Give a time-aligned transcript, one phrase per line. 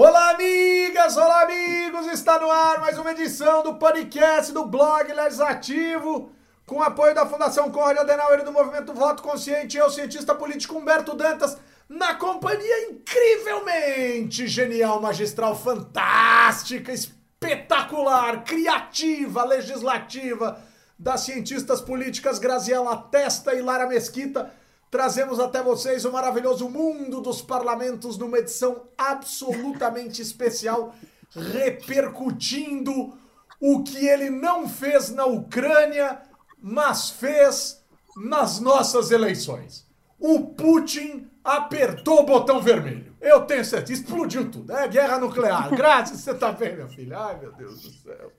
[0.00, 1.16] Olá, amigas!
[1.16, 2.06] Olá, amigos!
[2.06, 6.30] Está no ar mais uma edição do podcast do blog Legislativo,
[6.64, 9.76] com apoio da Fundação Conrad Adenauer e do Movimento Voto Consciente.
[9.76, 11.58] Eu, cientista político Humberto Dantas,
[11.88, 20.60] na companhia incrivelmente genial, magistral, fantástica, espetacular, criativa, legislativa
[20.96, 24.48] das cientistas políticas Graziela Testa e Lara Mesquita
[24.90, 30.94] trazemos até vocês o maravilhoso mundo dos parlamentos numa edição absolutamente especial,
[31.34, 33.16] repercutindo
[33.60, 36.22] o que ele não fez na Ucrânia,
[36.60, 37.82] mas fez
[38.16, 39.86] nas nossas eleições.
[40.18, 43.16] O Putin apertou o botão vermelho.
[43.20, 44.72] Eu tenho certeza, explodiu tudo.
[44.72, 45.70] É guerra nuclear.
[45.74, 47.18] Graças, você tá bem, minha filha?
[47.18, 48.32] Ai, meu Deus do céu.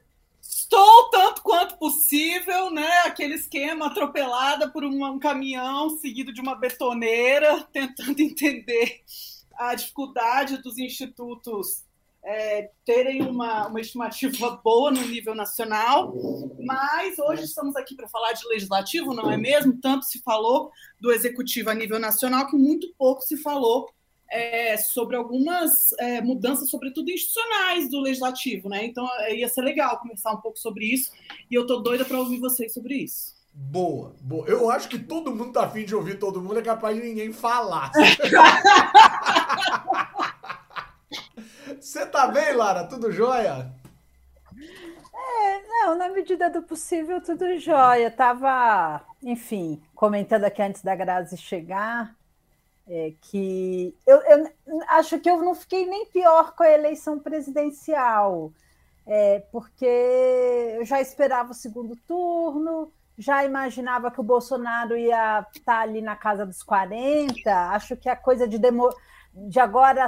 [0.50, 2.90] Estou tanto quanto possível, né?
[3.06, 9.04] Aquele esquema atropelada por um, um caminhão seguido de uma betoneira, tentando entender
[9.56, 11.84] a dificuldade dos institutos
[12.24, 16.16] é, terem uma, uma estimativa boa no nível nacional,
[16.66, 19.80] mas hoje estamos aqui para falar de legislativo, não é mesmo?
[19.80, 23.88] Tanto se falou do executivo a nível nacional que muito pouco se falou
[24.32, 28.86] é, sobre algumas é, mudanças, sobretudo institucionais do legislativo, né?
[28.86, 31.12] Então é, ia ser legal conversar um pouco sobre isso
[31.50, 33.38] e eu tô doida para ouvir vocês sobre isso.
[33.52, 34.48] Boa, boa.
[34.48, 37.34] Eu acho que todo mundo tá afim de ouvir todo mundo, é capaz de ninguém
[37.34, 37.92] falar.
[41.80, 42.86] Você tá bem, Lara?
[42.86, 43.74] Tudo jóia?
[45.14, 48.10] É, não, na medida do possível, tudo jóia.
[48.10, 52.16] Tava, enfim, comentando aqui antes da Grazi chegar,
[52.90, 54.52] é, que eu, eu,
[54.88, 58.52] acho que eu não fiquei nem pior com a eleição presidencial,
[59.06, 65.82] é, porque eu já esperava o segundo turno, já imaginava que o Bolsonaro ia estar
[65.82, 67.70] ali na casa dos 40.
[67.72, 68.90] Acho que a coisa de, demo,
[69.34, 70.08] de agora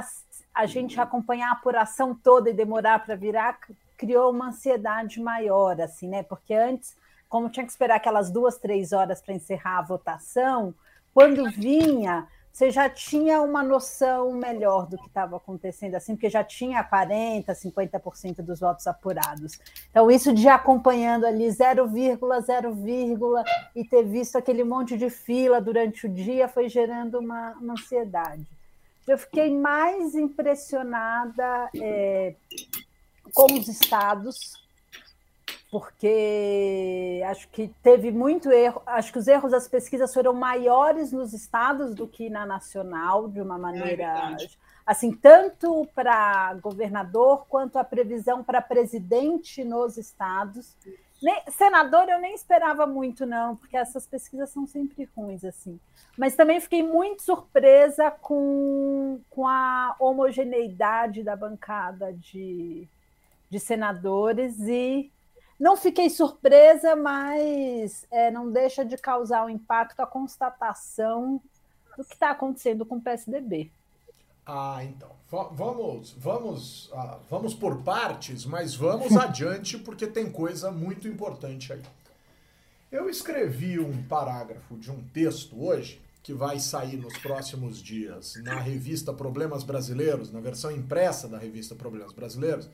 [0.54, 3.58] a gente acompanhar a apuração toda e demorar para virar
[3.96, 6.24] criou uma ansiedade maior, assim, né?
[6.24, 6.96] Porque antes,
[7.28, 10.74] como tinha que esperar aquelas duas, três horas para encerrar a votação,
[11.14, 16.44] quando vinha você já tinha uma noção melhor do que estava acontecendo, assim, porque já
[16.44, 19.58] tinha 40%, 50% dos votos apurados.
[19.90, 26.10] Então, isso de acompanhando ali 0,0, e ter visto aquele monte de fila durante o
[26.10, 28.46] dia foi gerando uma, uma ansiedade.
[29.08, 32.34] Eu fiquei mais impressionada é,
[33.34, 34.61] com os estados,
[35.72, 38.82] porque acho que teve muito erro.
[38.84, 43.40] Acho que os erros das pesquisas foram maiores nos estados do que na nacional, de
[43.40, 44.36] uma maneira.
[44.38, 44.46] É
[44.84, 50.76] assim, tanto para governador quanto a previsão para presidente nos estados.
[51.22, 55.80] Nem, senador eu nem esperava muito, não, porque essas pesquisas são sempre ruins, assim.
[56.18, 62.86] Mas também fiquei muito surpresa com, com a homogeneidade da bancada de,
[63.48, 65.10] de senadores e
[65.62, 71.40] não fiquei surpresa, mas é, não deixa de causar um impacto a constatação
[71.96, 73.70] do que está acontecendo com o PSDB.
[74.44, 75.08] Ah, então.
[75.30, 81.82] vamos, vamos, ah, vamos por partes, mas vamos adiante porque tem coisa muito importante aí.
[82.90, 88.58] Eu escrevi um parágrafo de um texto hoje que vai sair nos próximos dias na
[88.58, 92.68] revista Problemas Brasileiros, na versão impressa da revista Problemas Brasileiros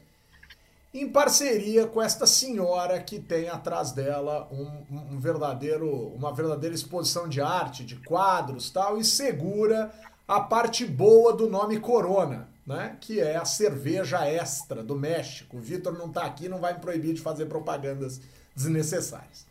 [1.00, 7.28] em parceria com esta senhora que tem atrás dela um, um, verdadeiro, uma verdadeira exposição
[7.28, 9.92] de arte, de quadros tal, e segura
[10.26, 12.96] a parte boa do nome Corona, né?
[13.00, 15.56] Que é a cerveja extra do México.
[15.56, 18.20] O Vitor não está aqui, não vai me proibir de fazer propagandas
[18.54, 19.46] desnecessárias.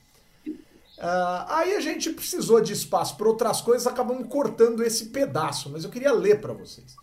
[0.98, 5.84] Uh, aí a gente precisou de espaço para outras coisas, acabamos cortando esse pedaço, mas
[5.84, 6.96] eu queria ler para vocês.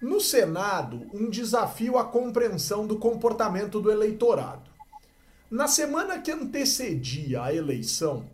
[0.00, 4.70] No Senado, um desafio à compreensão do comportamento do eleitorado.
[5.50, 8.24] Na semana que antecedia a eleição,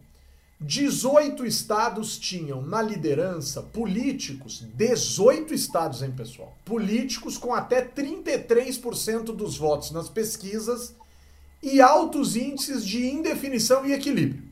[0.61, 6.55] 18 estados tinham na liderança políticos, 18 estados, hein, pessoal?
[6.67, 10.95] Políticos com até 33% dos votos nas pesquisas
[11.63, 14.43] e altos índices de indefinição e equilíbrio.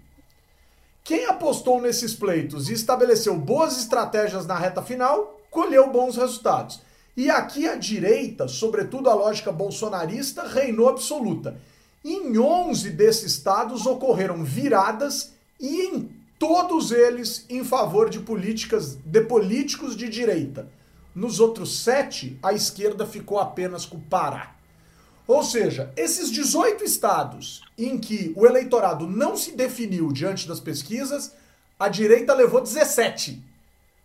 [1.05, 6.81] Quem apostou nesses pleitos e estabeleceu boas estratégias na reta final, colheu bons resultados.
[7.17, 11.61] E aqui a direita, sobretudo a lógica bolsonarista, reinou absoluta.
[12.03, 19.21] Em 11 desses estados ocorreram viradas e em todos eles em favor de políticas de
[19.21, 20.69] políticos de direita.
[21.15, 24.57] Nos outros sete, a esquerda ficou apenas com o Pará.
[25.29, 31.33] Ou seja, esses 18 estados em que o eleitorado não se definiu diante das pesquisas,
[31.79, 33.52] a direita levou 17.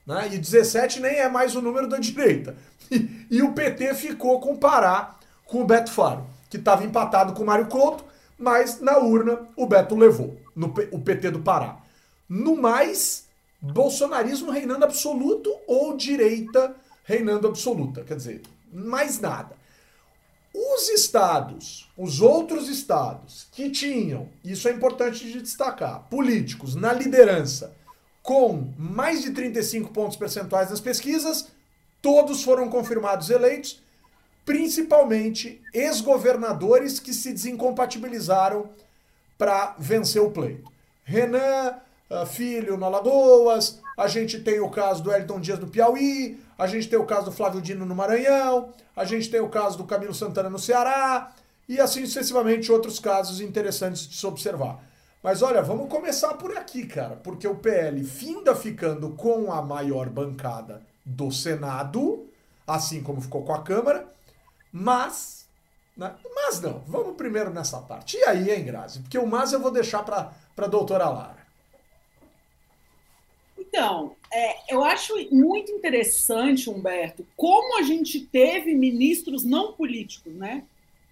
[0.07, 0.29] Né?
[0.31, 2.55] E 17 nem é mais o número da direita.
[2.89, 7.43] E, e o PT ficou com Pará, com o Beto Faro, que estava empatado com
[7.43, 8.05] o Mário Couto,
[8.39, 11.79] mas na urna o Beto levou, no, o PT do Pará.
[12.29, 13.25] No mais,
[13.61, 16.73] bolsonarismo reinando absoluto ou direita
[17.03, 18.05] reinando absoluta.
[18.05, 19.53] Quer dizer, mais nada.
[20.55, 27.75] Os estados, os outros estados que tinham, isso é importante de destacar, políticos na liderança
[28.27, 31.47] com mais de 35 pontos percentuais nas pesquisas,
[32.01, 33.81] todos foram confirmados eleitos,
[34.45, 38.69] principalmente ex-governadores que se desincompatibilizaram
[39.37, 40.69] para vencer o pleito.
[41.05, 41.77] Renan
[42.09, 46.67] uh, Filho no Alagoas, a gente tem o caso do Elton Dias do Piauí, a
[46.67, 49.85] gente tem o caso do Flávio Dino no Maranhão, a gente tem o caso do
[49.85, 51.31] Camilo Santana no Ceará,
[51.69, 54.85] e assim sucessivamente outros casos interessantes de se observar.
[55.27, 60.07] Mas olha, vamos começar por aqui, cara, porque o PL finda ficando com a maior
[60.09, 62.29] bancada do Senado,
[62.65, 64.09] assim como ficou com a Câmara,
[64.71, 65.45] mas.
[65.97, 66.15] Né?
[66.33, 68.15] Mas não, vamos primeiro nessa parte.
[68.15, 69.01] E aí, hein, Grazi?
[69.01, 71.45] Porque o mas eu vou deixar para a doutora Lara.
[73.59, 80.63] Então, é, eu acho muito interessante, Humberto, como a gente teve ministros não políticos, né?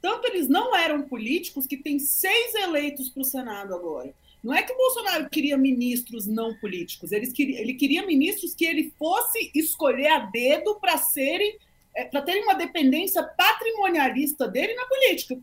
[0.05, 4.13] Tanto eles não eram políticos que tem seis eleitos para o Senado agora.
[4.43, 8.65] Não é que o Bolsonaro queria ministros não políticos, ele queria, ele queria ministros que
[8.65, 11.57] ele fosse escolher a dedo para serem,
[11.95, 15.39] é, para terem uma dependência patrimonialista dele na política.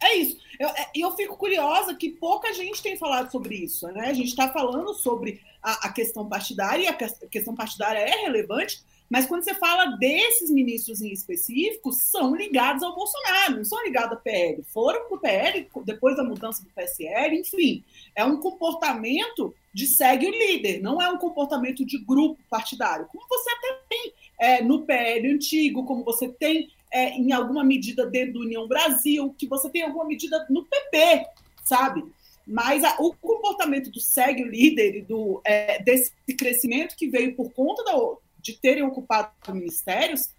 [0.00, 0.38] É isso.
[0.58, 3.86] Eu, é, eu fico curiosa que pouca gente tem falado sobre isso.
[3.88, 4.06] Né?
[4.06, 6.94] A gente está falando sobre a, a, questão partidária, e a
[7.28, 12.94] questão partidária é relevante, mas quando você fala desses ministros em específico, são ligados ao
[12.94, 14.62] Bolsonaro, não são ligados ao PL.
[14.64, 17.82] Foram para o PL depois da mudança do PSL, enfim.
[18.14, 23.26] É um comportamento de segue o líder, não é um comportamento de grupo partidário, como
[23.28, 28.34] você até tem é, no PL antigo, como você tem é, em alguma medida dentro
[28.34, 31.26] do União Brasil, que você tem alguma medida no PP,
[31.64, 32.04] sabe?
[32.46, 37.36] Mas a, o comportamento do segue o líder e do, é, desse crescimento que veio
[37.36, 37.92] por conta da,
[38.40, 40.30] de terem ocupado ministérios,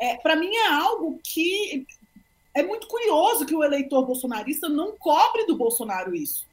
[0.00, 1.86] é, para mim é algo que
[2.54, 6.44] é muito curioso que o eleitor bolsonarista não cobre do Bolsonaro isso.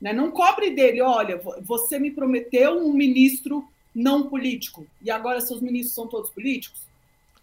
[0.00, 0.12] Né?
[0.12, 5.94] Não cobre dele, olha, você me prometeu um ministro não político, e agora seus ministros
[5.94, 6.80] são todos políticos.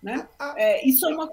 [0.01, 0.27] Né?
[0.56, 1.30] É, isso é uma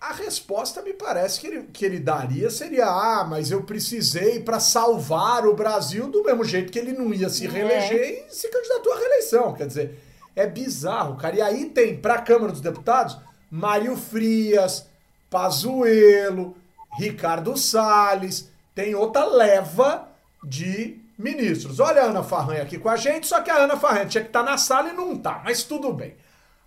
[0.00, 4.58] a resposta me parece que ele, que ele daria seria: ah, mas eu precisei para
[4.58, 7.48] salvar o Brasil do mesmo jeito que ele não ia se é.
[7.48, 8.26] reeleger é.
[8.26, 9.54] e se candidatou à reeleição.
[9.54, 9.98] Quer dizer,
[10.36, 11.34] é bizarro, cara.
[11.34, 13.18] E aí tem para a Câmara dos Deputados
[13.50, 14.86] Mário Frias,
[15.30, 16.56] Pazuello,
[16.98, 20.08] Ricardo Salles, tem outra leva
[20.44, 21.80] de ministros.
[21.80, 24.28] Olha a Ana Farranha aqui com a gente, só que a Ana Farranha tinha que
[24.28, 26.14] estar tá na sala e não tá, mas tudo bem.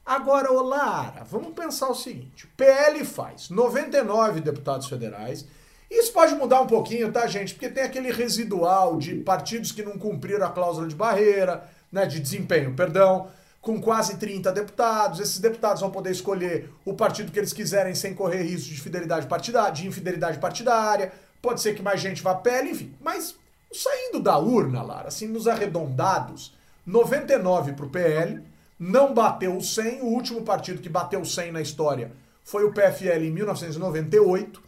[0.05, 5.45] Agora, ô Lara, vamos pensar o seguinte: o PL faz 99 deputados federais.
[5.89, 7.53] Isso pode mudar um pouquinho, tá, gente?
[7.53, 12.19] Porque tem aquele residual de partidos que não cumpriram a cláusula de barreira, né, de
[12.19, 13.29] desempenho, perdão,
[13.61, 15.19] com quase 30 deputados.
[15.19, 19.27] Esses deputados vão poder escolher o partido que eles quiserem sem correr risco de fidelidade
[19.27, 21.11] partidária, de infidelidade partidária.
[21.41, 22.93] Pode ser que mais gente vá a PL, enfim.
[23.01, 23.35] Mas
[23.71, 26.53] saindo da urna, Lara, assim, nos arredondados,
[26.85, 28.41] 99 para o PL,
[28.79, 30.01] não bateu o 100.
[30.01, 32.11] O último partido que bateu o 100 na história
[32.43, 34.63] foi o PFL em 1998,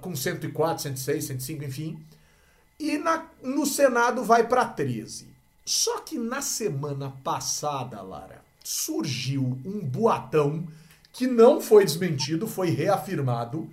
[0.00, 1.98] com 104, 106, 105, enfim.
[2.78, 5.33] E na, no Senado vai para 13.
[5.64, 10.66] Só que na semana passada, Lara, surgiu um boatão
[11.12, 13.68] que não foi desmentido, foi reafirmado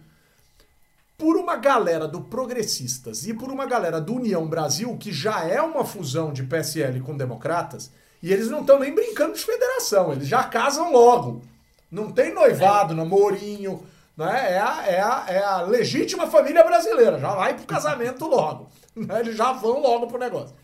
[1.18, 5.62] por uma galera do Progressistas e por uma galera do União Brasil, que já é
[5.62, 7.92] uma fusão de PSL com democratas,
[8.24, 11.44] e eles não estão nem brincando de federação, eles já casam logo.
[11.92, 13.84] Não tem noivado, namorinho.
[14.16, 14.54] Né?
[14.54, 18.70] É, a, é, a, é a legítima família brasileira, já vai pro casamento logo.
[18.96, 19.20] Né?
[19.20, 20.56] Eles já vão logo pro negócio.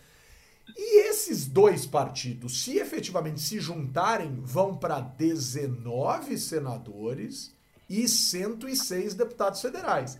[0.78, 7.52] E esses dois partidos, se efetivamente se juntarem, vão para 19 senadores
[7.90, 10.20] e 106 deputados federais.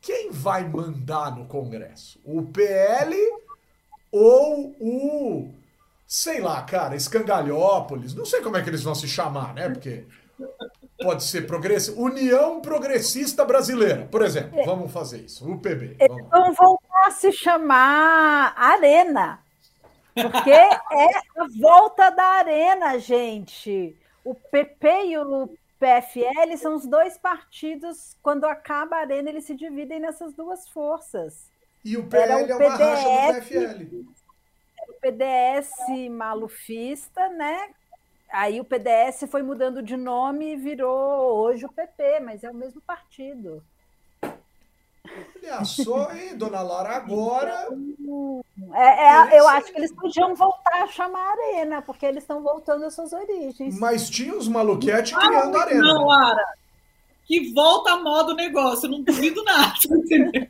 [0.00, 2.20] Quem vai mandar no Congresso?
[2.22, 3.16] O PL
[4.12, 5.54] ou o
[6.06, 9.68] sei lá, cara, Escangalhópolis, não sei como é que eles vão se chamar, né?
[9.68, 10.04] Porque
[11.02, 11.88] pode ser progress...
[11.88, 14.60] União Progressista Brasileira, por exemplo.
[14.60, 14.64] É.
[14.64, 15.50] Vamos fazer isso.
[15.50, 15.96] UPB.
[15.98, 19.40] Eles vão voltar a se chamar Arena.
[20.14, 20.70] Porque é
[21.36, 23.96] a volta da Arena, gente.
[24.24, 29.54] O PP e o PFL são os dois partidos, quando acaba a Arena, eles se
[29.54, 31.50] dividem nessas duas forças.
[31.84, 34.04] E o PL é uma racha do PFL.
[34.88, 35.70] o PDS
[36.10, 37.70] malufista, né?
[38.30, 42.54] Aí o PDS foi mudando de nome e virou hoje o PP, mas é o
[42.54, 43.62] mesmo partido.
[45.06, 47.68] Olha só, hein, dona Laura, agora.
[48.72, 52.84] É, é, eu acho que eles podiam voltar a chamar Arena, porque eles estão voltando
[52.84, 53.78] às suas origens.
[53.78, 55.82] Mas tinha os maluquetes criando ah, Arena.
[55.82, 56.06] Não?
[56.06, 56.44] Lara.
[57.26, 59.72] Que volta a moda o negócio, eu não duvido nada.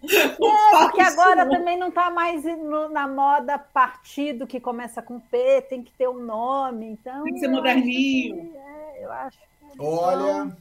[0.05, 5.63] É, porque agora também não está mais no, na moda partido que começa com P,
[5.63, 6.87] tem que ter um nome.
[6.87, 8.51] Então, tem que ser moderninho.
[8.51, 9.39] Que, é, eu acho.
[9.79, 10.57] Olha.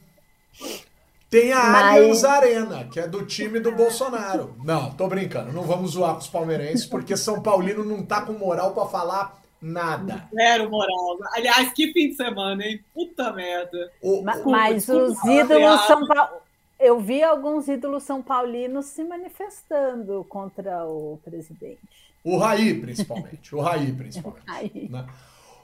[1.34, 1.96] Tem a Mas...
[1.96, 4.54] Allianz Arena, que é do time do Bolsonaro.
[4.62, 5.52] Não, tô brincando.
[5.52, 9.42] Não vamos zoar com os palmeirenses, porque São Paulino não tá com moral para falar
[9.60, 10.28] nada.
[10.32, 11.18] Zero moral.
[11.32, 12.84] Aliás, que fim de semana, hein?
[12.94, 13.90] Puta merda.
[14.00, 16.34] O, mas, mas os ídolos São Paulo.
[16.78, 21.80] Eu vi alguns ídolos são paulinos se manifestando contra o presidente.
[22.22, 23.54] O Raí, principalmente.
[23.54, 24.44] o Raí, principalmente.
[24.46, 24.88] Raí.
[24.88, 25.04] Né?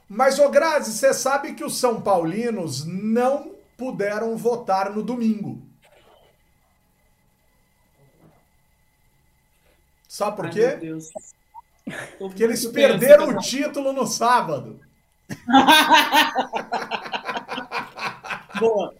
[0.09, 5.67] Mas, ô Grazi, você sabe que os São Paulinos não puderam votar no domingo.
[10.07, 10.79] Sabe por quê?
[12.19, 14.79] Porque eles perderam o título no sábado.
[18.61, 18.95] Boa.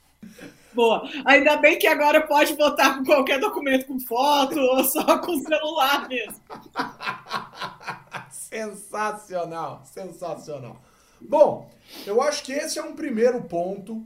[0.73, 1.03] Boa.
[1.27, 6.09] Ainda bem que agora pode votar com qualquer documento com foto ou só com celular
[6.09, 6.41] mesmo.
[8.33, 10.81] sensacional, sensacional.
[11.21, 11.71] Bom,
[12.07, 14.03] eu acho que esse é um primeiro ponto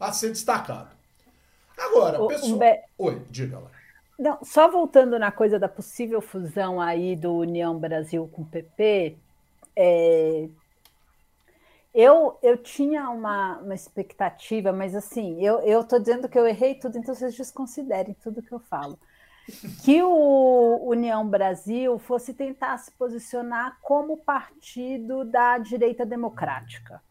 [0.00, 0.88] a ser destacado.
[1.78, 2.58] Agora, o, pessoal.
[2.58, 2.80] Be...
[2.98, 3.70] Oi, diga lá.
[4.18, 9.16] Não, só voltando na coisa da possível fusão aí do União Brasil com o PP,
[9.76, 10.48] é...
[11.94, 16.98] eu, eu tinha uma, uma expectativa, mas assim, eu estou dizendo que eu errei tudo,
[16.98, 18.98] então vocês desconsiderem tudo que eu falo.
[19.82, 27.02] Que o União Brasil fosse tentar se posicionar como partido da direita democrática.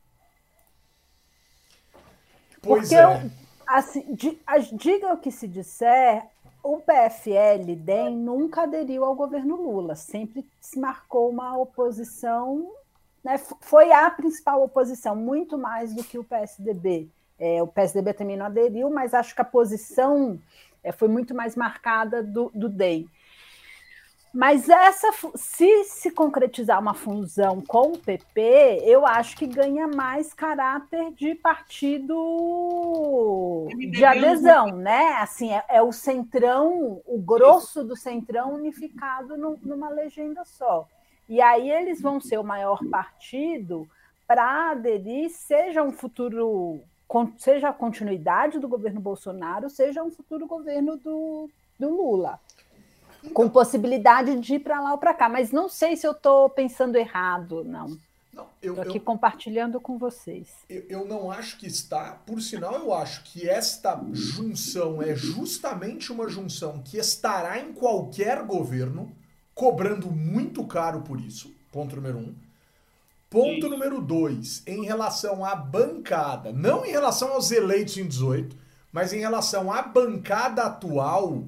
[2.61, 3.03] Pois Porque é.
[3.03, 3.31] Eu,
[3.67, 4.05] assim,
[4.73, 6.25] diga o que se disser,
[6.63, 12.69] o PFL DEM nunca aderiu ao governo Lula, sempre se marcou uma oposição,
[13.23, 17.09] né, foi a principal oposição, muito mais do que o PSDB.
[17.39, 20.37] É, o PSDB também não aderiu, mas acho que a posição
[20.83, 23.09] é, foi muito mais marcada do, do DEM.
[24.33, 30.33] Mas essa, se se concretizar uma fusão com o PP, eu acho que ganha mais
[30.33, 32.15] caráter de partido
[33.91, 35.17] de adesão, né?
[35.19, 40.87] Assim, é, é o centrão, o grosso do centrão unificado no, numa legenda só.
[41.27, 43.89] E aí eles vão ser o maior partido
[44.27, 46.81] para aderir, seja um futuro,
[47.37, 52.39] seja a continuidade do governo Bolsonaro, seja um futuro governo do, do Lula
[53.33, 55.29] com possibilidade de ir para lá ou para cá.
[55.29, 57.97] Mas não sei se eu estou pensando errado, não.
[58.61, 60.47] Estou aqui eu, compartilhando com vocês.
[60.69, 62.11] Eu, eu, não acho que está.
[62.25, 68.43] Por sinal, eu acho que esta junção é justamente uma junção que estará em qualquer
[68.43, 69.11] governo,
[69.53, 71.53] cobrando muito caro por isso.
[71.71, 72.35] Ponto número um.
[73.29, 73.69] Ponto Sim.
[73.69, 78.57] número dois, em relação à bancada, não em relação aos eleitos em 18,
[78.91, 81.43] mas em relação à bancada atual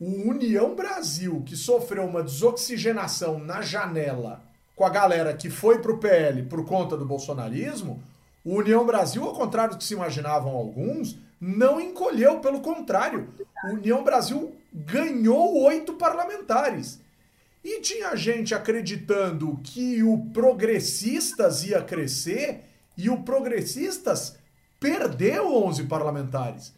[0.00, 4.42] o União Brasil, que sofreu uma desoxigenação na janela
[4.74, 8.02] com a galera que foi pro PL por conta do bolsonarismo,
[8.42, 13.28] o União Brasil, ao contrário do que se imaginavam alguns, não encolheu, pelo contrário.
[13.64, 16.98] O União Brasil ganhou oito parlamentares.
[17.62, 22.64] E tinha gente acreditando que o Progressistas ia crescer
[22.96, 24.38] e o Progressistas
[24.78, 26.72] perdeu 11 parlamentares.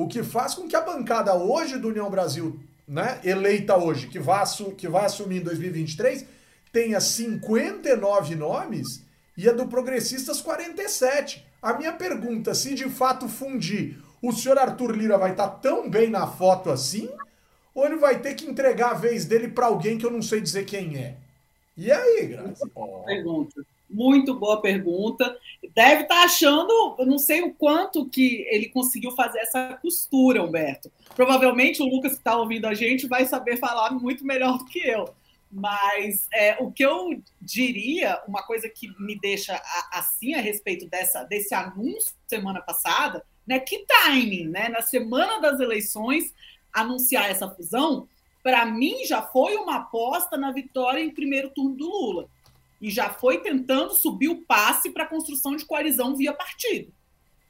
[0.00, 4.18] O que faz com que a bancada hoje do União Brasil, né, eleita hoje, que
[4.18, 4.42] vai,
[4.74, 6.24] que assumir em 2023,
[6.72, 9.04] tenha 59 nomes
[9.36, 11.46] e a do Progressistas 47.
[11.60, 15.90] A minha pergunta, se de fato fundir, o senhor Arthur Lira vai estar tá tão
[15.90, 17.10] bem na foto assim?
[17.74, 20.40] Ou ele vai ter que entregar a vez dele para alguém que eu não sei
[20.40, 21.18] dizer quem é?
[21.76, 22.66] E aí, Graça?
[23.04, 23.62] Pergunta.
[23.90, 25.36] Muito boa pergunta.
[25.74, 30.44] Deve estar tá achando, eu não sei o quanto que ele conseguiu fazer essa costura,
[30.44, 30.92] Humberto.
[31.16, 34.78] Provavelmente o Lucas que está ouvindo a gente vai saber falar muito melhor do que
[34.78, 35.12] eu.
[35.50, 39.60] Mas é, o que eu diria, uma coisa que me deixa
[39.92, 43.58] assim a respeito dessa, desse anúncio semana passada, né?
[43.58, 44.68] Que timing, né?
[44.68, 46.32] Na semana das eleições,
[46.72, 48.06] anunciar essa fusão,
[48.44, 52.28] para mim já foi uma aposta na vitória em primeiro turno do Lula
[52.80, 56.92] e já foi tentando subir o passe para a construção de coalizão via partido.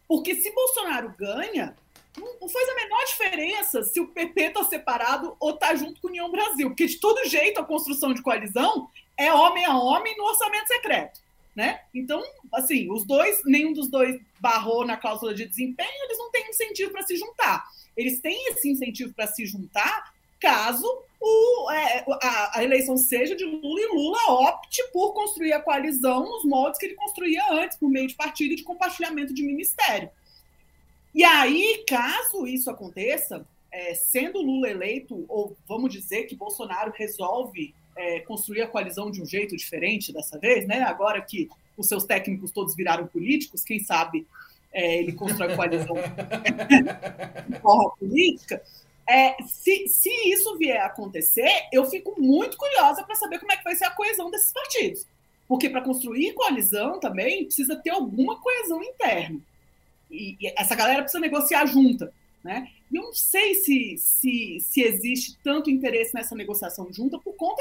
[0.08, 1.76] Porque se Bolsonaro ganha,
[2.18, 6.10] não, faz a menor diferença se o PP está separado ou está junto com a
[6.10, 10.24] União Brasil, porque de todo jeito a construção de coalizão é homem a homem no
[10.24, 11.20] orçamento secreto.
[11.54, 11.80] Né?
[11.92, 12.22] Então,
[12.54, 16.92] assim, os dois, nenhum dos dois barrou na cláusula de desempenho, eles não têm incentivo
[16.92, 17.64] para se juntar.
[17.96, 20.86] Eles têm esse incentivo para se juntar caso
[21.20, 24.18] o, é, a, a, eleição seja de Lula e Lula
[24.48, 28.52] opte por construir a coalizão nos moldes que ele construía antes, por meio de partido
[28.52, 30.10] e de compartilhamento de ministério.
[31.14, 37.74] E aí, caso isso aconteça, é, sendo Lula eleito, ou vamos dizer que Bolsonaro resolve
[37.96, 40.82] é, construir a coalizão de um jeito diferente dessa vez, né?
[40.82, 44.26] Agora que os seus técnicos todos viraram políticos, quem sabe
[44.72, 45.96] é, ele constrói a coalizão
[47.48, 48.62] de forma política.
[49.10, 53.56] É, se, se isso vier a acontecer, eu fico muito curiosa para saber como é
[53.56, 55.04] que vai ser a coesão desses partidos.
[55.48, 59.40] Porque para construir coalizão também precisa ter alguma coesão interna.
[60.08, 62.12] E, e, essa galera precisa negociar junta.
[62.44, 62.68] Né?
[62.88, 67.60] E eu não sei se, se, se existe tanto interesse nessa negociação junta por conta.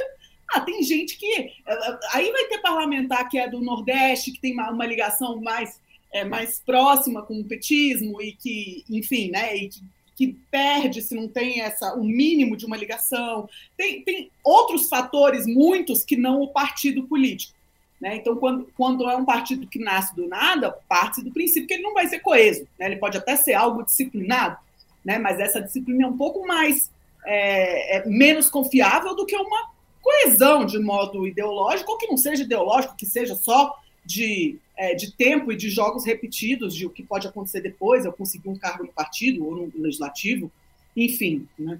[0.53, 1.31] Ah, tem gente que.
[1.31, 5.41] Eh, eh, aí vai ter parlamentar que é do Nordeste, que tem uma, uma ligação
[5.41, 5.81] mais,
[6.13, 9.55] é, mais próxima com o petismo e que, enfim, né?
[9.55, 9.81] E que
[10.19, 13.47] que perde se não tem essa o mínimo de uma ligação.
[13.77, 17.53] Tem, tem outros fatores, muitos, que não o partido político.
[18.01, 18.17] Né?
[18.17, 21.83] Então, quando, quando é um partido que nasce do nada, parte do princípio que ele
[21.83, 22.67] não vai ser coeso.
[22.77, 22.87] Né?
[22.87, 24.57] Ele pode até ser algo disciplinado,
[25.05, 25.17] né?
[25.17, 26.91] mas essa disciplina é um pouco mais
[27.25, 29.71] é, é menos confiável do que uma
[30.01, 33.73] coesão de modo ideológico, ou que não seja ideológico, que seja só
[34.09, 38.11] de, é, de tempo e de jogos repetidos, de o que pode acontecer depois, eu
[38.11, 40.51] conseguir um cargo no partido ou no legislativo,
[40.97, 41.47] enfim.
[41.57, 41.79] Né?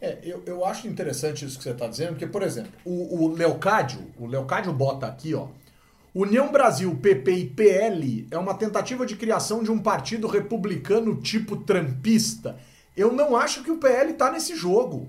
[0.00, 3.28] É, eu, eu acho interessante isso que você está dizendo, porque, por exemplo, o, o
[3.28, 5.48] Leocádio, o Leocádio bota aqui, ó.
[6.14, 11.56] União Brasil, PP e PL é uma tentativa de criação de um partido republicano tipo
[11.56, 12.56] trampista.
[12.96, 15.08] Eu não acho que o PL está nesse jogo.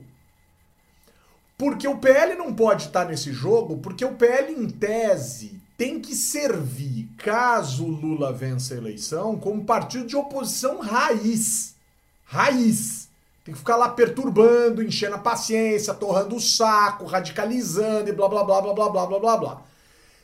[1.55, 5.99] Porque o PL não pode estar tá nesse jogo, porque o PL, em tese, tem
[5.99, 11.75] que servir, caso Lula vença a eleição, como partido de oposição raiz.
[12.23, 13.09] Raiz.
[13.43, 18.43] Tem que ficar lá perturbando, enchendo a paciência, torrando o saco, radicalizando e blá blá
[18.43, 19.61] blá blá blá blá blá blá blá.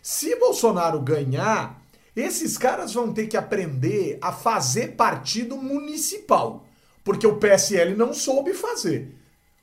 [0.02, 1.80] Se Bolsonaro ganhar,
[2.16, 6.66] esses caras vão ter que aprender a fazer partido municipal.
[7.04, 9.16] Porque o PSL não soube fazer.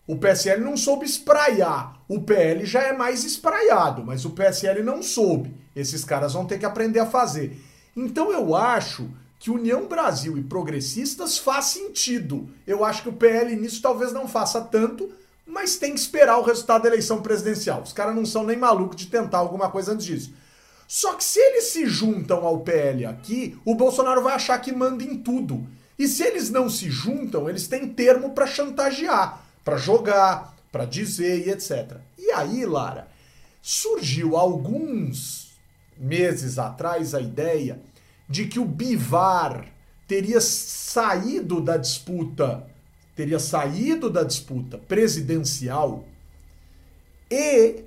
[0.06, 2.00] O PSL não soube espraiar.
[2.08, 5.54] O PL já é mais espraiado, mas o PSL não soube.
[5.78, 7.56] Esses caras vão ter que aprender a fazer.
[7.96, 12.48] Então eu acho que União Brasil e progressistas faz sentido.
[12.66, 15.08] Eu acho que o PL nisso talvez não faça tanto,
[15.46, 17.82] mas tem que esperar o resultado da eleição presidencial.
[17.82, 20.32] Os caras não são nem malucos de tentar alguma coisa antes disso.
[20.88, 25.04] Só que se eles se juntam ao PL aqui, o Bolsonaro vai achar que manda
[25.04, 25.64] em tudo.
[25.96, 31.46] E se eles não se juntam, eles têm termo para chantagear, para jogar, para dizer
[31.46, 31.98] e etc.
[32.18, 33.06] E aí, Lara,
[33.62, 35.47] surgiu alguns
[35.98, 37.80] meses atrás a ideia
[38.28, 39.66] de que o Bivar
[40.06, 42.66] teria saído da disputa,
[43.14, 46.04] teria saído da disputa presidencial
[47.30, 47.84] e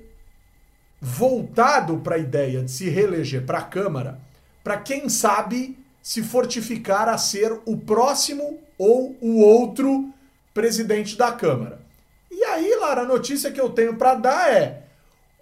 [1.00, 4.20] voltado para a ideia de se reeleger para a Câmara,
[4.62, 10.12] para quem sabe se fortificar a ser o próximo ou o outro
[10.54, 11.80] presidente da Câmara.
[12.30, 14.82] E aí, Lara, a notícia que eu tenho para dar é: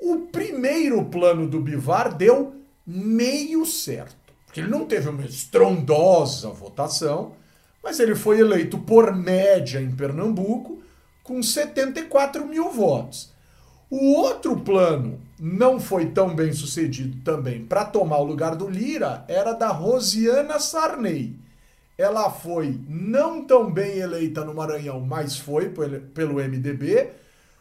[0.00, 2.59] o primeiro plano do Bivar deu
[2.90, 4.16] meio certo.
[4.44, 7.36] Porque ele não teve uma estrondosa votação,
[7.82, 10.82] mas ele foi eleito por média em Pernambuco
[11.22, 13.32] com 74 mil votos.
[13.88, 19.24] O outro plano não foi tão bem sucedido também para tomar o lugar do Lira
[19.28, 21.38] era da Rosiana Sarney.
[21.96, 27.10] Ela foi não tão bem eleita no Maranhão, mas foi pelo MDB.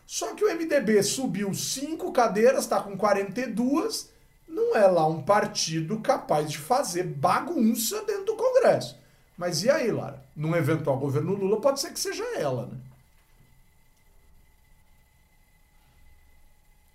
[0.07, 4.09] Só que o MDB subiu cinco cadeiras, está com 42
[4.49, 8.99] não é lá um partido capaz de fazer bagunça dentro do Congresso.
[9.37, 10.21] Mas e aí, Lara?
[10.35, 12.77] Num eventual governo Lula, pode ser que seja ela, né?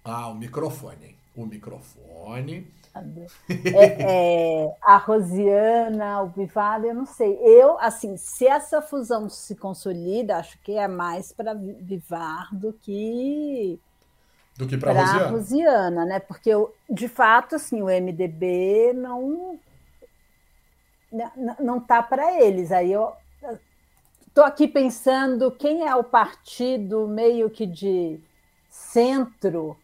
[0.04, 1.16] Ah, o microfone, hein?
[1.34, 2.70] O microfone.
[3.48, 7.34] É, é, a Rosiana, o Bivalho, eu não sei.
[7.40, 13.80] Eu, assim, se essa fusão se consolida, acho que é mais para Vivar do que
[14.56, 15.30] do que para a Rosiana.
[15.30, 16.20] Rosiana, né?
[16.20, 16.50] Porque
[16.88, 19.58] de fato, assim, o MDB não
[21.60, 22.72] não tá para eles.
[22.72, 23.12] Aí eu
[24.26, 28.18] estou aqui pensando quem é o partido meio que de
[28.68, 29.76] centro.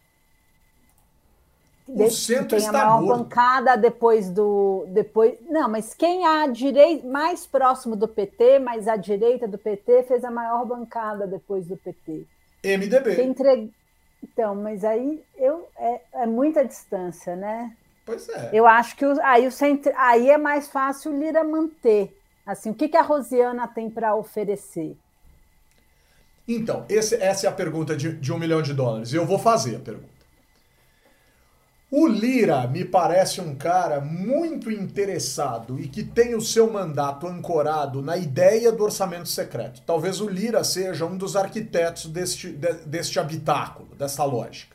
[1.87, 3.23] o centro tem está a maior morto.
[3.23, 8.95] bancada depois do depois não mas quem a direita mais próximo do PT mas a
[8.95, 12.25] direita do PT fez a maior bancada depois do PT
[12.63, 13.73] MDB quem entre...
[14.23, 17.75] então mas aí eu é, é, muita distância né?
[18.05, 18.49] Pois é.
[18.51, 22.17] Eu acho que o, aí o centro, aí é mais fácil o Lira manter.
[22.45, 24.97] Assim o que que a Rosiana tem para oferecer?
[26.47, 29.13] Então esse, essa é a pergunta de, de um milhão de dólares.
[29.13, 30.10] E eu vou fazer a pergunta
[31.93, 38.01] o Lira me parece um cara muito interessado e que tem o seu mandato ancorado
[38.01, 39.81] na ideia do orçamento secreto.
[39.85, 42.47] Talvez o Lira seja um dos arquitetos deste,
[42.85, 44.73] deste habitáculo, dessa lógica.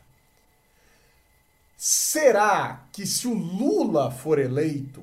[1.74, 5.02] Será que se o Lula for eleito,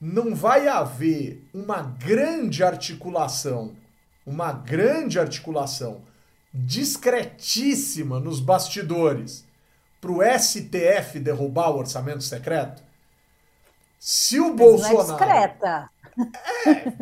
[0.00, 3.74] não vai haver uma grande articulação,
[4.24, 6.02] uma grande articulação
[6.54, 9.44] discretíssima nos bastidores?
[10.02, 12.82] Para o STF derrubar o orçamento secreto?
[14.00, 14.96] Se o Bolsonaro.
[14.96, 15.90] Não é discreta.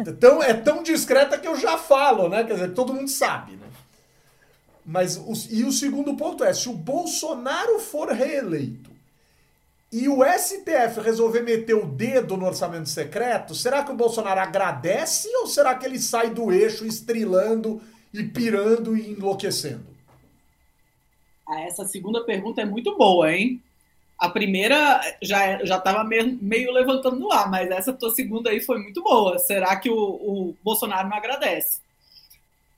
[0.07, 2.45] É, tão, é tão discreta que eu já falo, né?
[2.45, 3.67] Quer dizer, todo mundo sabe, né?
[4.85, 8.91] Mas o, e o segundo ponto é: se o Bolsonaro for reeleito
[9.91, 15.27] e o STF resolver meter o dedo no orçamento secreto, será que o Bolsonaro agradece
[15.37, 17.81] ou será que ele sai do eixo estrilando
[18.13, 19.87] e pirando e enlouquecendo?
[21.51, 23.61] Ah, essa segunda pergunta é muito boa, hein?
[24.17, 28.79] A primeira já já estava meio, levantando no ar, mas essa tua segunda aí foi
[28.79, 29.37] muito boa.
[29.41, 31.81] Será que o, o Bolsonaro não agradece?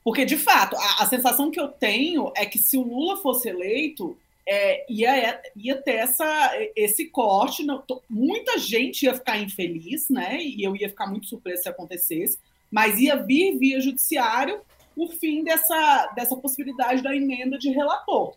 [0.02, 3.48] Porque, de fato, a, a, sensação que eu tenho é que se o Lula fosse
[3.48, 4.16] eleito,
[4.48, 7.64] é, ia, ia ter essa, esse corte.
[7.64, 10.42] Não, muita gente ia ficar infeliz, né?
[10.42, 12.38] E eu ia ficar muito surpresa se acontecesse,
[12.70, 14.60] mas ia vir via judiciário
[14.96, 18.34] o fim dessa, dessa possibilidade da emenda de relator.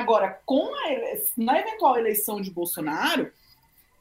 [0.00, 0.88] Agora, com a,
[1.36, 3.30] na eventual eleição de Bolsonaro,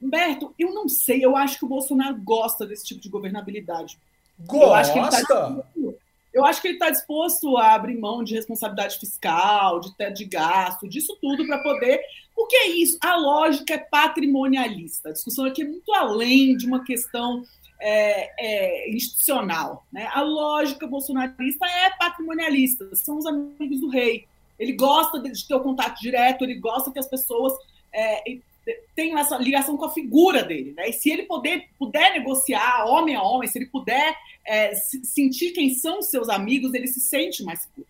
[0.01, 3.99] Humberto, eu não sei, eu acho que o Bolsonaro gosta desse tipo de governabilidade.
[4.39, 4.65] Gosta?
[4.65, 5.63] Eu acho que ele tá,
[6.33, 10.25] eu acho que ele está disposto a abrir mão de responsabilidade fiscal, de teto de
[10.25, 12.01] gasto, disso tudo para poder.
[12.35, 12.97] O que é isso?
[13.01, 15.09] A lógica é patrimonialista.
[15.09, 17.43] A discussão aqui é muito além de uma questão
[17.81, 19.85] é, é, institucional.
[19.91, 20.07] Né?
[20.13, 22.95] A lógica bolsonarista é patrimonialista.
[22.95, 24.25] São os amigos do rei.
[24.59, 27.53] Ele gosta de ter o contato direto, ele gosta que as pessoas
[27.93, 28.21] é,
[28.95, 30.73] tenham essa ligação com a figura dele.
[30.75, 30.89] Né?
[30.89, 35.73] E se ele poder, puder negociar homem a homem, se ele puder é, sentir quem
[35.73, 37.87] são os seus amigos, ele se sente mais seguro.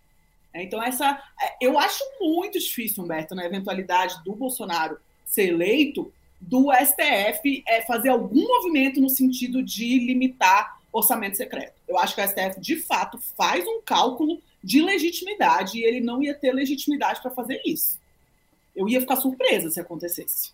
[0.54, 6.12] É, então, essa é, eu acho muito difícil, Humberto, na eventualidade do Bolsonaro ser eleito,
[6.42, 11.74] do STF é, fazer algum movimento no sentido de limitar orçamento secreto.
[11.88, 16.22] Eu acho que o STF, de fato, faz um cálculo de legitimidade e ele não
[16.22, 18.00] ia ter legitimidade para fazer isso.
[18.76, 20.54] Eu ia ficar surpresa se acontecesse.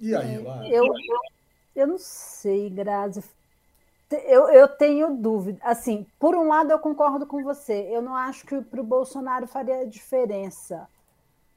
[0.00, 0.68] E aí, lá?
[0.68, 1.20] Eu, eu,
[1.76, 3.22] eu não sei, Grazi.
[4.10, 5.58] Eu, eu tenho dúvida.
[5.62, 7.88] Assim, por um lado, eu concordo com você.
[7.90, 10.88] Eu não acho que para o Bolsonaro faria diferença.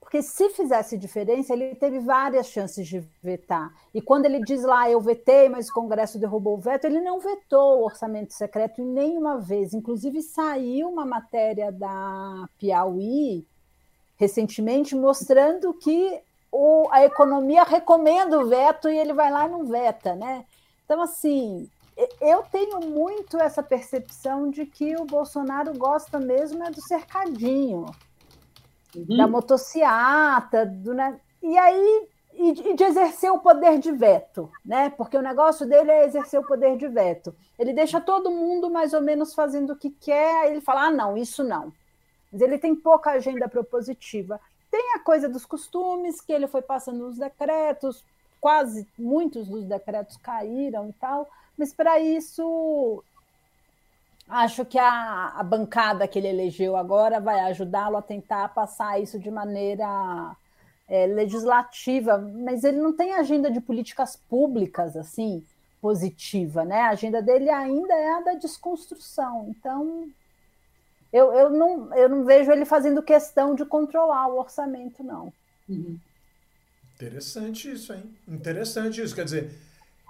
[0.05, 3.73] Porque se fizesse diferença, ele teve várias chances de vetar.
[3.91, 7.19] E quando ele diz lá, eu vetei, mas o Congresso derrubou o veto, ele não
[7.19, 9.73] vetou o orçamento secreto em nenhuma vez.
[9.73, 13.47] Inclusive, saiu uma matéria da Piauí
[14.15, 19.65] recentemente mostrando que o, a economia recomenda o veto e ele vai lá e não
[19.65, 20.45] veta, né?
[20.85, 21.67] Então, assim,
[22.21, 27.87] eu tenho muito essa percepção de que o Bolsonaro gosta mesmo é do cercadinho
[28.95, 29.17] uhum.
[29.17, 31.19] da motociata, do, né?
[31.41, 34.89] e aí e, de exercer o poder de veto, né?
[34.89, 37.33] Porque o negócio dele é exercer o poder de veto.
[37.57, 40.91] Ele deixa todo mundo mais ou menos fazendo o que quer, aí ele fala: ah,
[40.91, 41.71] não, isso não.
[42.31, 44.39] Mas ele tem pouca agenda propositiva.
[44.69, 48.03] Tem a coisa dos costumes, que ele foi passando os decretos,
[48.41, 51.27] quase muitos dos decretos caíram e tal,
[51.57, 53.03] mas para isso
[54.27, 59.19] Acho que a, a bancada que ele elegeu agora vai ajudá-lo a tentar passar isso
[59.19, 60.35] de maneira
[60.87, 65.43] é, legislativa, mas ele não tem agenda de políticas públicas assim
[65.79, 66.81] positiva, né?
[66.81, 69.47] A agenda dele ainda é a da desconstrução.
[69.49, 70.09] Então,
[71.13, 75.31] eu, eu, não, eu não vejo ele fazendo questão de controlar o orçamento, não.
[75.69, 75.99] Uhum.
[76.95, 78.03] Interessante isso, hein?
[78.27, 79.13] Interessante isso.
[79.13, 79.51] Quer dizer,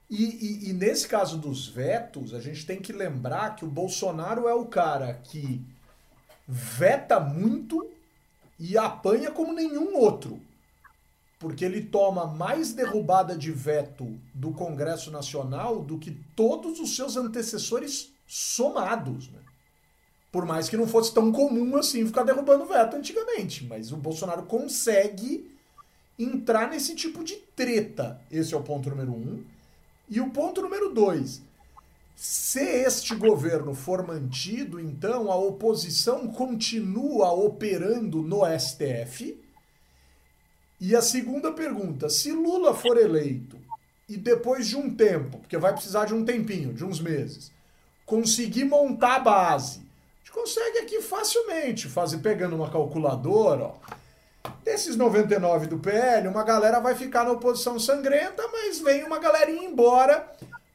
[0.10, 4.48] e, e, e, nesse caso dos vetos, a gente tem que lembrar que o Bolsonaro
[4.48, 5.62] é o cara que
[6.48, 7.90] veta muito
[8.60, 10.40] e apanha como nenhum outro.
[11.40, 17.18] Porque ele toma mais derrubada de veto do Congresso Nacional do que todos os seus
[17.18, 19.30] antecessores somados.
[19.30, 19.40] Né?
[20.32, 23.66] Por mais que não fosse tão comum assim ficar derrubando veto antigamente.
[23.66, 25.52] Mas o Bolsonaro consegue
[26.18, 28.22] entrar nesse tipo de treta.
[28.32, 29.44] Esse é o ponto número um.
[30.10, 31.42] E o ponto número dois.
[32.16, 39.38] Se este governo for mantido, então a oposição continua operando no STF.
[40.80, 43.58] E a segunda pergunta: se Lula for eleito
[44.08, 47.52] e depois de um tempo, porque vai precisar de um tempinho, de uns meses,
[48.06, 53.76] conseguir montar a base, a gente consegue aqui facilmente fazer pegando uma calculadora, ó,
[54.66, 59.64] Desses 99 do PL, uma galera vai ficar na oposição sangrenta, mas vem uma galerinha
[59.64, 60.28] embora,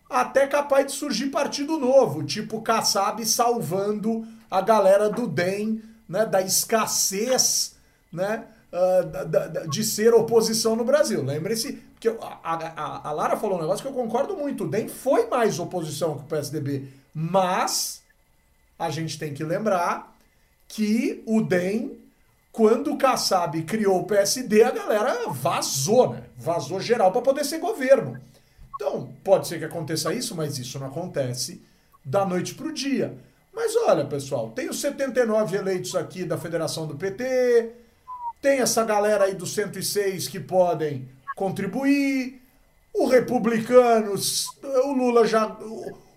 [0.09, 6.41] até capaz de surgir partido novo, tipo Kassab salvando a galera do DEM, né, da
[6.41, 7.75] escassez,
[8.13, 11.25] né, uh, de ser oposição no Brasil.
[11.25, 14.65] Lembre-se que a, a, a, Lara falou um negócio que eu concordo muito.
[14.65, 18.03] O DEM foi mais oposição que o PSDB, mas
[18.79, 20.17] a gente tem que lembrar
[20.69, 22.00] que o DEM
[22.53, 26.25] quando o Kassab criou o PSD, a galera vazou, né?
[26.37, 28.21] Vazou geral para poder ser governo.
[28.75, 31.63] Então, pode ser que aconteça isso, mas isso não acontece
[32.05, 33.17] da noite para o dia.
[33.53, 37.73] Mas olha, pessoal, tem os 79 eleitos aqui da federação do PT,
[38.41, 42.41] tem essa galera aí dos 106 que podem contribuir,
[42.93, 45.57] o republicanos, o Lula já.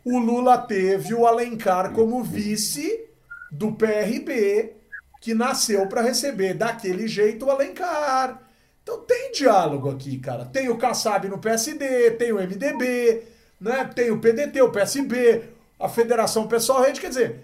[0.06, 3.08] O Lula teve o Alencar como vice
[3.52, 4.74] do PRB
[5.24, 8.42] que nasceu para receber daquele jeito o Alencar.
[8.84, 10.44] Então tem diálogo aqui, cara.
[10.44, 13.24] Tem o Kassab no PSD, tem o MDB,
[13.58, 13.86] né?
[13.86, 15.46] tem o PDT, o PSB,
[15.80, 17.00] a Federação Pessoal Rede.
[17.00, 17.40] Quer dizer,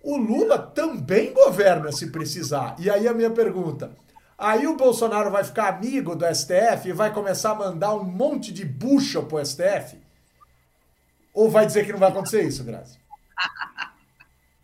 [0.00, 2.76] o Lula também governa se precisar.
[2.78, 3.90] E aí a minha pergunta.
[4.38, 8.52] Aí o Bolsonaro vai ficar amigo do STF e vai começar a mandar um monte
[8.52, 9.98] de bucha pro STF?
[11.32, 12.96] Ou vai dizer que não vai acontecer isso, Grazi?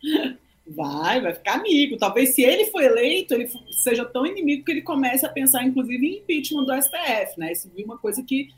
[0.75, 1.97] Vai, vai ficar amigo.
[1.97, 3.49] Talvez se ele for eleito, ele
[3.83, 7.51] seja tão inimigo que ele comece a pensar, inclusive, em impeachment do STF, né?
[7.51, 8.49] Isso viu uma coisa que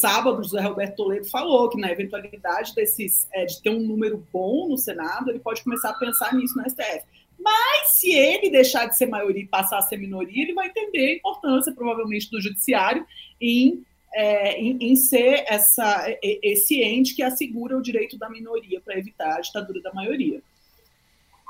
[0.00, 4.24] sábado o José Roberto Toledo falou, que na eventualidade desses, é, de ter um número
[4.32, 7.04] bom no Senado, ele pode começar a pensar nisso no STF.
[7.38, 11.06] Mas se ele deixar de ser maioria e passar a ser minoria, ele vai entender
[11.06, 13.06] a importância, provavelmente, do judiciário
[13.40, 18.98] em, é, em, em, ser essa, esse ente que assegura o direito da minoria para
[18.98, 20.42] evitar a ditadura da maioria.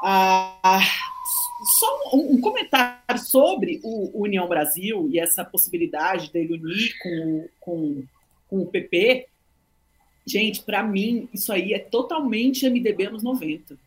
[0.02, 0.80] Ah,
[1.78, 8.04] só um, um, comentário sobre o União Brasil e essa possibilidade dele unir com, com,
[8.48, 9.26] com o PP.
[10.26, 13.78] Gente, para mim, isso aí é totalmente MDB anos 90.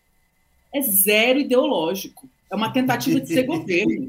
[0.73, 2.29] É zero ideológico.
[2.51, 4.07] É uma tentativa de ser governo.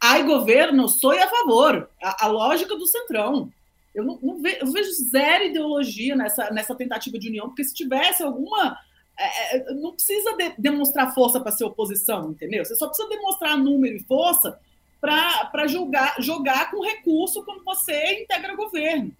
[0.00, 1.90] Ai, governo, sou a favor.
[2.02, 3.52] A, a lógica do centrão.
[3.94, 7.74] Eu, não, não vejo, eu vejo zero ideologia nessa, nessa tentativa de união, porque se
[7.74, 8.78] tivesse alguma
[9.18, 12.64] é, é, não precisa de, demonstrar força para ser oposição, entendeu?
[12.64, 14.58] Você só precisa demonstrar número e força
[15.00, 19.12] para jogar, jogar com recurso quando você integra governo.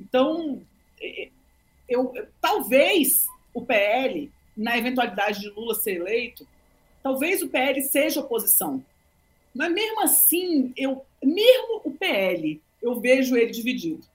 [0.00, 0.62] Então,
[1.88, 6.46] eu, talvez o PL, na eventualidade de Lula ser eleito,
[7.02, 8.84] talvez o PL seja oposição.
[9.54, 14.06] Mas mesmo assim, eu, mesmo o PL, eu vejo ele dividido.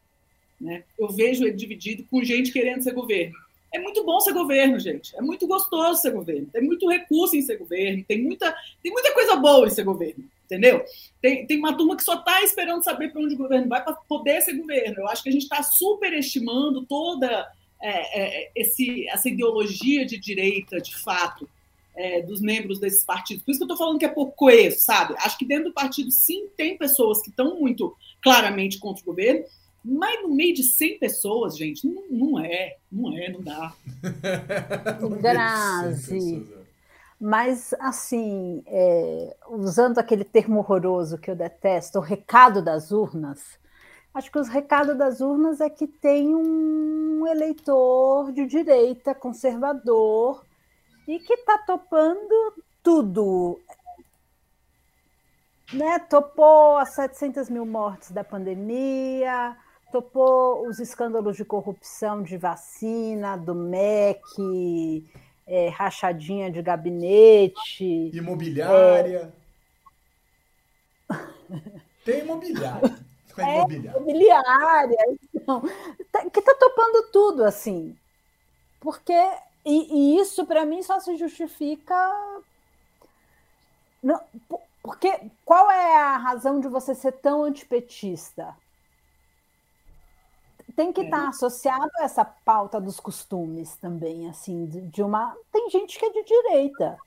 [0.60, 0.84] Né?
[0.98, 3.36] Eu vejo ele dividido com gente querendo ser governo.
[3.74, 5.16] É muito bom ser governo, gente.
[5.16, 6.48] É muito gostoso ser governo.
[6.48, 8.04] Tem muito recurso em ser governo.
[8.06, 8.54] Tem muita,
[8.84, 10.24] tem muita coisa boa em ser governo.
[10.46, 10.84] Entendeu?
[11.22, 13.94] Tem, tem uma turma que só está esperando saber para onde o governo vai para
[13.94, 15.00] poder ser governo.
[15.00, 17.50] Eu acho que a gente está superestimando toda
[17.82, 21.50] é, é, esse, essa ideologia de direita, de fato,
[21.96, 23.44] é, dos membros desses partidos.
[23.44, 25.16] Por isso que eu estou falando que é pouco coeso, sabe?
[25.20, 29.46] Acho que dentro do partido, sim, tem pessoas que estão muito claramente contra o governo,
[29.84, 33.74] mas no meio de 100 pessoas, gente, não, não é, não é, não dá.
[35.22, 36.48] Grazi.
[36.58, 36.62] É.
[37.20, 43.60] Mas, assim, é, usando aquele termo horroroso que eu detesto, o recado das urnas,
[44.14, 50.44] acho que os recados das urnas é que tem um eleitor de direita, conservador,
[51.08, 53.60] e que está topando tudo.
[55.74, 56.00] Né?
[56.00, 59.56] Topou as 700 mil mortes da pandemia,
[59.92, 65.06] topou os escândalos de corrupção de vacina, do MEC,
[65.46, 68.12] é, rachadinha de gabinete.
[68.14, 69.34] Imobiliária.
[71.10, 71.16] É...
[72.06, 72.98] Tem imobiliária.
[73.38, 73.98] É, imobiliária.
[73.98, 75.18] imobiliária.
[75.34, 75.62] Então,
[76.12, 77.98] tá, que está topando tudo, assim.
[78.82, 79.14] Porque.
[79.66, 81.96] E, e isso, para mim, só se justifica.
[84.04, 84.20] Não,
[84.84, 88.54] porque qual é a razão de você ser tão antipetista?
[90.72, 91.22] Tem que estar é.
[91.22, 95.36] tá associado a essa pauta dos costumes também, assim, de, uma.
[95.52, 96.98] Tem gente que é de direita.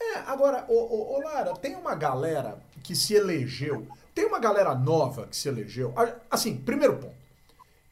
[0.00, 4.38] É, É, agora, ô, ô, ô, Lara, tem uma galera que se elegeu, tem uma
[4.38, 5.92] galera nova que se elegeu.
[6.30, 7.26] Assim, primeiro ponto.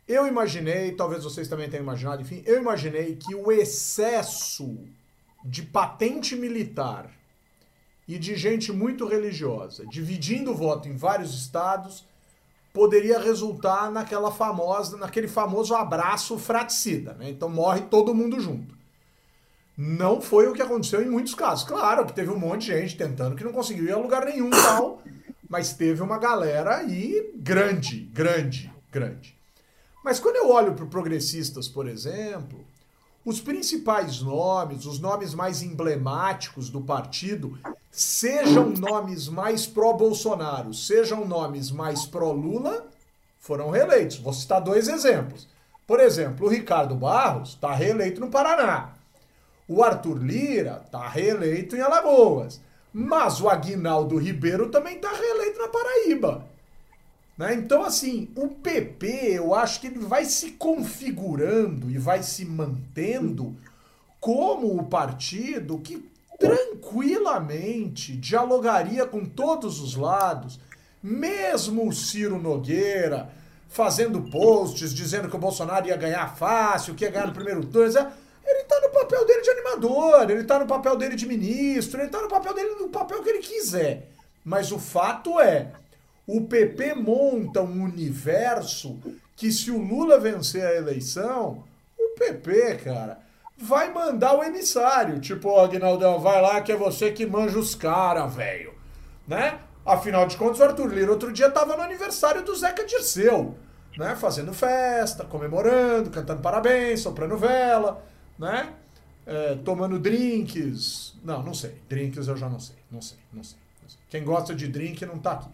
[0.06, 4.78] Eu imaginei, talvez vocês também tenham imaginado, enfim, eu imaginei que o excesso
[5.42, 7.10] de patente militar
[8.06, 12.06] e de gente muito religiosa dividindo o voto em vários estados
[12.74, 17.30] poderia resultar naquela famosa, naquele famoso abraço fraticida, né?
[17.30, 18.74] Então morre todo mundo junto.
[19.78, 21.64] Não foi o que aconteceu em muitos casos.
[21.64, 24.50] Claro que teve um monte de gente tentando que não conseguiu ir a lugar nenhum
[24.50, 25.00] tal,
[25.48, 29.38] mas teve uma galera aí grande, grande, grande.
[30.04, 32.66] Mas quando eu olho para progressistas, por exemplo,
[33.24, 37.58] os principais nomes, os nomes mais emblemáticos do partido,
[37.90, 42.86] sejam nomes mais pró-Bolsonaro, sejam nomes mais pró-Lula,
[43.38, 44.18] foram reeleitos.
[44.18, 45.48] Vou citar dois exemplos.
[45.86, 48.94] Por exemplo, o Ricardo Barros está reeleito no Paraná.
[49.66, 52.60] O Arthur Lira está reeleito em Alagoas.
[52.92, 56.46] Mas o Aguinaldo Ribeiro também está reeleito na Paraíba.
[57.36, 57.54] Né?
[57.54, 63.56] Então, assim, o PP, eu acho que ele vai se configurando e vai se mantendo
[64.20, 70.60] como o partido que tranquilamente dialogaria com todos os lados,
[71.02, 73.30] mesmo o Ciro Nogueira
[73.74, 78.12] fazendo posts dizendo que o Bolsonaro ia ganhar fácil, que ia ganhar no primeiro turno.
[78.46, 82.06] Ele está no papel dele de animador, ele está no papel dele de ministro, ele
[82.06, 84.10] está no papel dele no papel que ele quiser.
[84.44, 85.72] Mas o fato é,
[86.26, 88.98] o PP monta um universo
[89.36, 91.64] que se o Lula vencer a eleição,
[91.98, 93.18] o PP, cara,
[93.56, 95.20] vai mandar o emissário.
[95.20, 98.74] Tipo, ó, Aguinaldão, vai lá que é você que manja os caras, velho.
[99.26, 99.58] Né?
[99.84, 103.54] Afinal de contas, o Arthur Lira outro dia tava no aniversário do Zeca Dirceu,
[103.98, 104.16] né?
[104.16, 108.02] Fazendo festa, comemorando, cantando parabéns, soprando vela,
[108.38, 108.72] né?
[109.26, 111.14] É, tomando drinks.
[111.22, 111.74] Não, não sei.
[111.88, 112.76] Drinks eu já não sei.
[112.90, 113.58] Não sei, não sei.
[113.82, 113.98] Não sei.
[114.08, 115.48] Quem gosta de drink não tá aqui.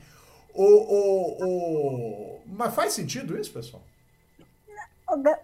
[0.55, 2.41] O, o, o...
[2.47, 3.83] Mas faz sentido isso, pessoal?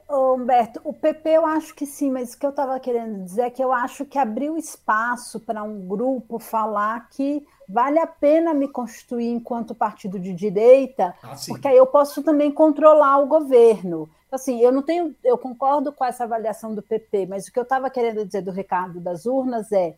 [0.08, 3.50] Humberto, o PP eu acho que sim, mas o que eu estava querendo dizer é
[3.50, 8.68] que eu acho que abriu espaço para um grupo falar que vale a pena me
[8.68, 14.08] constituir enquanto partido de direita, ah, porque aí eu posso também controlar o governo.
[14.30, 17.64] Assim, eu não tenho, eu concordo com essa avaliação do PP, mas o que eu
[17.64, 19.96] estava querendo dizer do recado das urnas é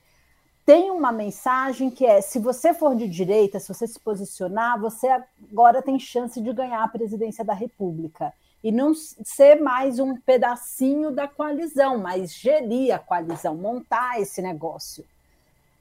[0.68, 5.08] tem uma mensagem que é: se você for de direita, se você se posicionar, você
[5.50, 11.10] agora tem chance de ganhar a presidência da República e não ser mais um pedacinho
[11.10, 15.06] da coalizão, mas gerir a coalizão, montar esse negócio,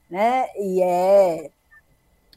[0.08, 0.46] né?
[0.56, 1.50] E é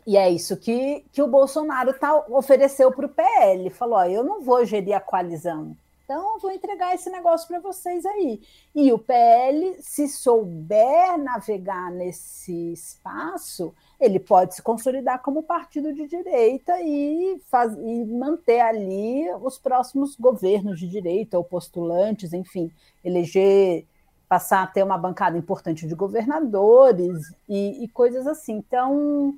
[0.05, 3.69] e é isso que, que o Bolsonaro tá, ofereceu para o PL.
[3.69, 5.73] Falou: ó, eu não vou gerir a coalizão,
[6.11, 8.41] então, vou entregar esse negócio para vocês aí.
[8.75, 16.05] E o PL, se souber navegar nesse espaço, ele pode se consolidar como partido de
[16.07, 22.69] direita e, faz, e manter ali os próximos governos de direita ou postulantes, enfim,
[23.05, 23.85] eleger,
[24.27, 28.57] passar a ter uma bancada importante de governadores e, e coisas assim.
[28.57, 29.33] Então,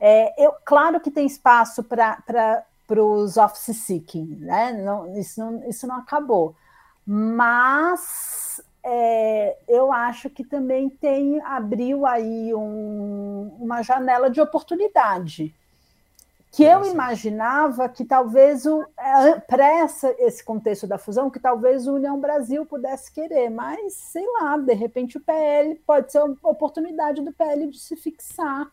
[0.00, 4.72] é, eu, claro que tem espaço para para os office seeking, né?
[4.72, 6.54] Não, isso, não, isso não acabou.
[7.04, 15.54] Mas é, eu acho que também tem abriu aí um, uma janela de oportunidade
[16.56, 19.84] que eu imaginava que talvez o é, para
[20.20, 24.72] esse contexto da fusão que talvez o União Brasil pudesse querer, mas sei lá, de
[24.72, 28.70] repente o PL pode ser uma oportunidade do PL de se fixar.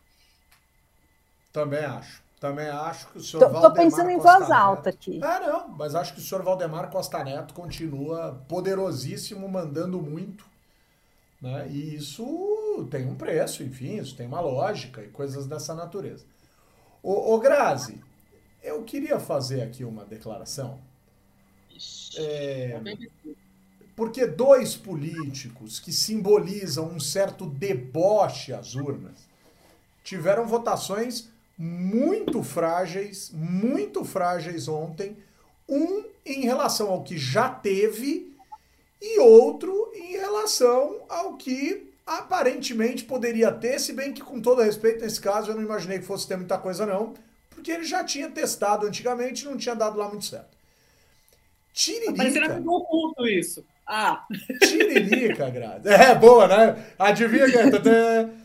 [1.52, 2.23] Também acho.
[2.44, 5.18] Também acho que o senhor tô, Valdemar Tô pensando em voz alta aqui.
[5.22, 10.44] Ah, não, mas acho que o senhor Valdemar Costa Neto continua poderosíssimo, mandando muito.
[11.40, 11.66] Né?
[11.70, 16.26] E isso tem um preço, enfim, isso tem uma lógica e coisas dessa natureza.
[17.02, 17.98] Ô, ô Grazi,
[18.62, 20.78] eu queria fazer aqui uma declaração.
[22.18, 22.78] É,
[23.96, 29.26] porque dois políticos que simbolizam um certo deboche às urnas
[30.02, 35.16] tiveram votações muito frágeis, muito frágeis ontem.
[35.68, 38.34] Um em relação ao que já teve
[39.00, 45.02] e outro em relação ao que aparentemente poderia ter, se bem que com todo respeito
[45.02, 47.14] nesse caso eu não imaginei que fosse ter muita coisa não,
[47.50, 50.54] porque ele já tinha testado antigamente e não tinha dado lá muito certo.
[51.72, 52.14] Tiririca.
[52.14, 53.64] Parecendo que oculto isso.
[53.86, 54.24] Ah.
[54.62, 55.88] Tiririca, Grazi.
[55.88, 56.84] É, boa, né?
[56.98, 57.58] Adivinha que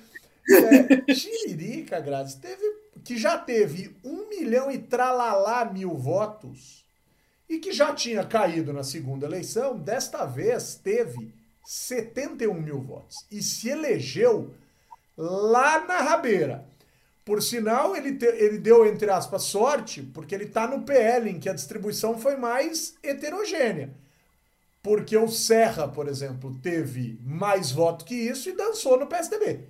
[0.54, 1.14] é?
[1.14, 2.64] tiririca, Grazi, teve
[3.04, 6.86] que já teve um milhão e tralalá mil votos
[7.48, 11.34] e que já tinha caído na segunda eleição, desta vez teve
[11.66, 14.54] 71 mil votos e se elegeu
[15.18, 16.66] lá na rabeira.
[17.26, 21.40] Por sinal, ele, te, ele deu, entre aspas, sorte, porque ele está no PL, em
[21.40, 23.92] que a distribuição foi mais heterogênea.
[24.82, 29.68] Porque o Serra, por exemplo, teve mais voto que isso e dançou no PSDB.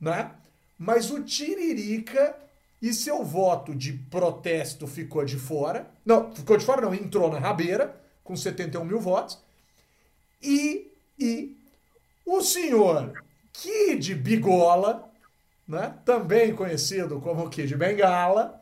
[0.00, 0.30] Né?
[0.78, 2.36] Mas o Tiririca
[2.80, 5.90] e seu voto de protesto ficou de fora.
[6.04, 7.94] Não, ficou de fora, não, entrou na rabeira,
[8.24, 9.38] com 71 mil votos.
[10.42, 11.56] E, e
[12.24, 13.12] o senhor
[13.52, 15.10] Kid Bigola,
[15.68, 18.60] né, também conhecido como Kid Bengala,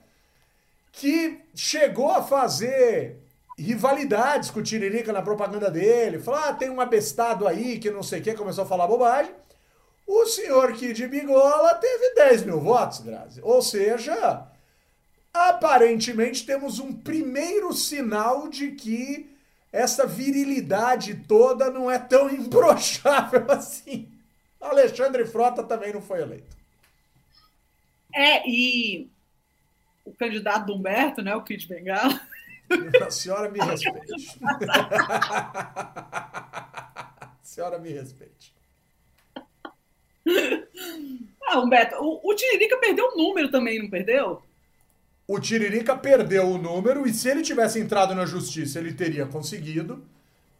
[0.90, 3.18] que chegou a fazer
[3.56, 8.02] rivalidades com o Tiririca na propaganda dele, falou, ah, tem um abestado aí que não
[8.02, 9.32] sei o que, começou a falar bobagem.
[10.08, 13.42] O senhor Kid Bigola teve 10 mil votos, Grazi.
[13.42, 14.48] Ou seja,
[15.34, 19.30] aparentemente temos um primeiro sinal de que
[19.70, 24.10] essa virilidade toda não é tão imbrochável assim.
[24.58, 26.56] Alexandre Frota também não foi eleito.
[28.14, 29.10] É, e
[30.06, 32.18] o candidato do Humberto, né, o Kid Bengala.
[33.06, 34.38] A senhora me respeite.
[37.30, 38.57] A senhora me respeite.
[41.50, 44.42] Ah, Humberto, o, o Tiririca perdeu o número também, não perdeu?
[45.26, 50.04] O Tiririca perdeu o número e se ele tivesse entrado na justiça, ele teria conseguido,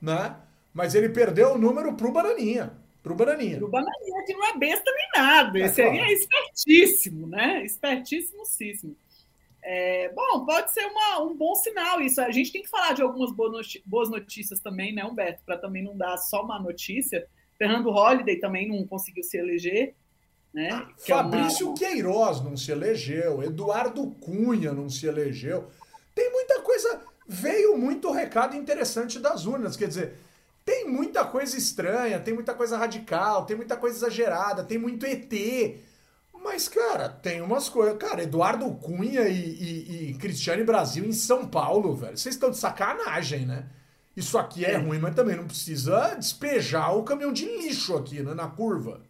[0.00, 0.36] né?
[0.72, 2.72] Mas ele perdeu o número pro Bananinha.
[3.02, 3.58] Pro Bananinha.
[3.58, 5.58] Pro Bananinha, que não é besta nem nada.
[5.58, 5.90] É, Esse claro.
[5.90, 7.64] aí é espertíssimo, né?
[7.64, 8.96] Espertíssimo.
[9.62, 12.20] É, bom, pode ser uma, um bom sinal isso.
[12.20, 13.30] A gente tem que falar de algumas
[13.84, 15.42] boas notícias também, né, Humberto?
[15.44, 17.26] Para também não dar só uma notícia.
[17.58, 19.94] Fernando Holliday também não conseguiu se eleger.
[20.54, 20.70] Né?
[20.72, 21.76] Ah, Fabrício é uma...
[21.76, 25.68] Queiroz não se elegeu, Eduardo Cunha não se elegeu.
[26.14, 27.02] Tem muita coisa.
[27.26, 29.76] Veio muito recado interessante das urnas.
[29.76, 30.14] Quer dizer,
[30.64, 35.32] tem muita coisa estranha, tem muita coisa radical, tem muita coisa exagerada, tem muito ET.
[36.42, 37.98] Mas, cara, tem umas coisas.
[37.98, 42.16] Cara, Eduardo Cunha e, e, e Cristiane Brasil em São Paulo, velho.
[42.16, 43.66] Vocês estão de sacanagem, né?
[44.18, 48.20] Isso aqui é, é, ruim, mas também não precisa despejar o caminhão de lixo aqui,
[48.20, 49.00] né, na curva.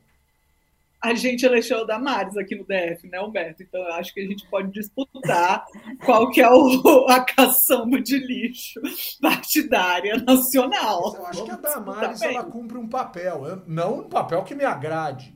[1.01, 3.63] A gente elegeu o Damares aqui no DF, né, Humberto?
[3.63, 5.65] Então eu acho que a gente pode disputar
[6.05, 8.83] qual que é o, a caçamba de lixo
[9.19, 11.15] partidária nacional.
[11.17, 15.35] Eu acho que a Damares ela cumpre um papel, não um papel que me agrade,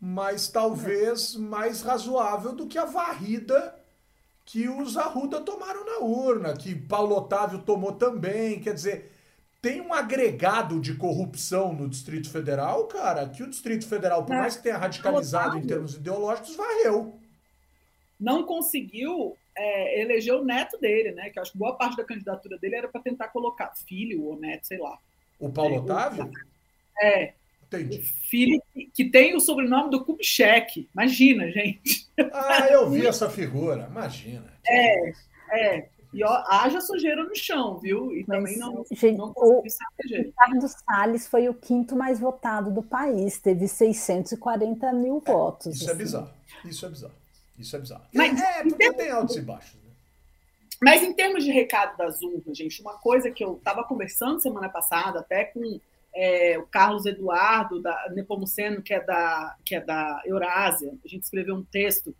[0.00, 3.80] mas talvez mais razoável do que a varrida
[4.44, 8.60] que os Arruda tomaram na urna, que Paulo Otávio tomou também.
[8.60, 9.10] Quer dizer,
[9.60, 14.56] tem um agregado de corrupção no Distrito Federal, cara, que o Distrito Federal, por mais
[14.56, 17.18] que tenha radicalizado em termos ideológicos, varreu.
[18.18, 21.30] Não conseguiu é, eleger o neto dele, né?
[21.30, 24.66] Que acho que boa parte da candidatura dele era para tentar colocar filho ou neto,
[24.66, 24.98] sei lá.
[25.38, 26.30] O Paulo é, Otávio?
[27.00, 27.34] É,
[27.72, 28.02] Entendi.
[28.02, 28.62] Filho
[28.92, 30.88] que tem o sobrenome do Kubitschek.
[30.92, 32.08] Imagina, gente.
[32.32, 33.88] Ah, eu vi essa figura.
[33.90, 34.52] Imagina.
[34.66, 35.12] É,
[35.50, 35.88] é.
[36.12, 38.14] E ó, haja sujeira no chão, viu?
[38.14, 43.38] E também não, gente, não o Ricardo Salles foi o quinto mais votado do país,
[43.38, 45.76] teve 640 mil é, votos.
[45.76, 45.94] Isso é assim.
[45.94, 46.30] é bizarro.
[46.66, 47.14] Isso é bizarro.
[47.58, 48.04] Isso é bizarro.
[48.12, 48.96] Mas, é, porque termos...
[48.96, 49.74] tem altos e baixos.
[49.74, 49.90] Né?
[50.82, 54.68] Mas em termos de recado das urnas, gente, uma coisa que eu estava conversando semana
[54.68, 55.80] passada, até com
[56.14, 60.92] é, o Carlos Eduardo da Nepomuceno, que é da, que é da Eurásia.
[61.04, 62.14] A gente escreveu um texto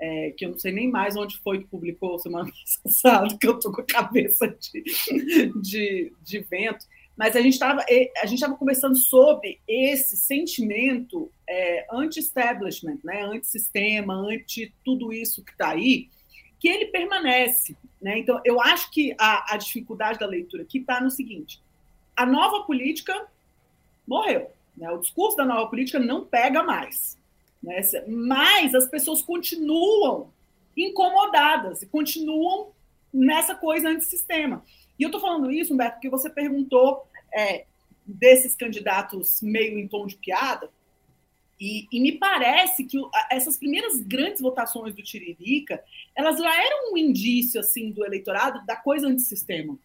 [0.00, 2.50] é, que eu não sei nem mais onde foi que publicou semana
[2.84, 6.86] passada, que eu estou com a cabeça de, de, de vento.
[7.16, 14.14] Mas a gente estava a gente estava conversando sobre esse sentimento é, anti-establishment, né, anti-sistema,
[14.14, 16.08] anti tudo isso que está aí,
[16.60, 17.76] que ele permanece.
[18.00, 18.20] Né?
[18.20, 21.60] Então, eu acho que a, a dificuldade da leitura aqui está no seguinte:
[22.14, 23.26] a nova política
[24.08, 24.50] morreu.
[24.76, 24.90] Né?
[24.90, 27.18] O discurso da nova política não pega mais.
[27.62, 27.80] Né?
[28.08, 30.32] Mas as pessoas continuam
[30.76, 32.70] incomodadas e continuam
[33.12, 34.64] nessa coisa antissistema.
[34.98, 37.66] E eu estou falando isso, Humberto, porque você perguntou é,
[38.06, 40.70] desses candidatos meio em tom de piada,
[41.60, 42.96] e, e, me parece que
[43.28, 45.82] essas primeiras grandes votações do Tiririca,
[46.14, 49.76] elas já eram um indício assim do eleitorado da coisa antissistema.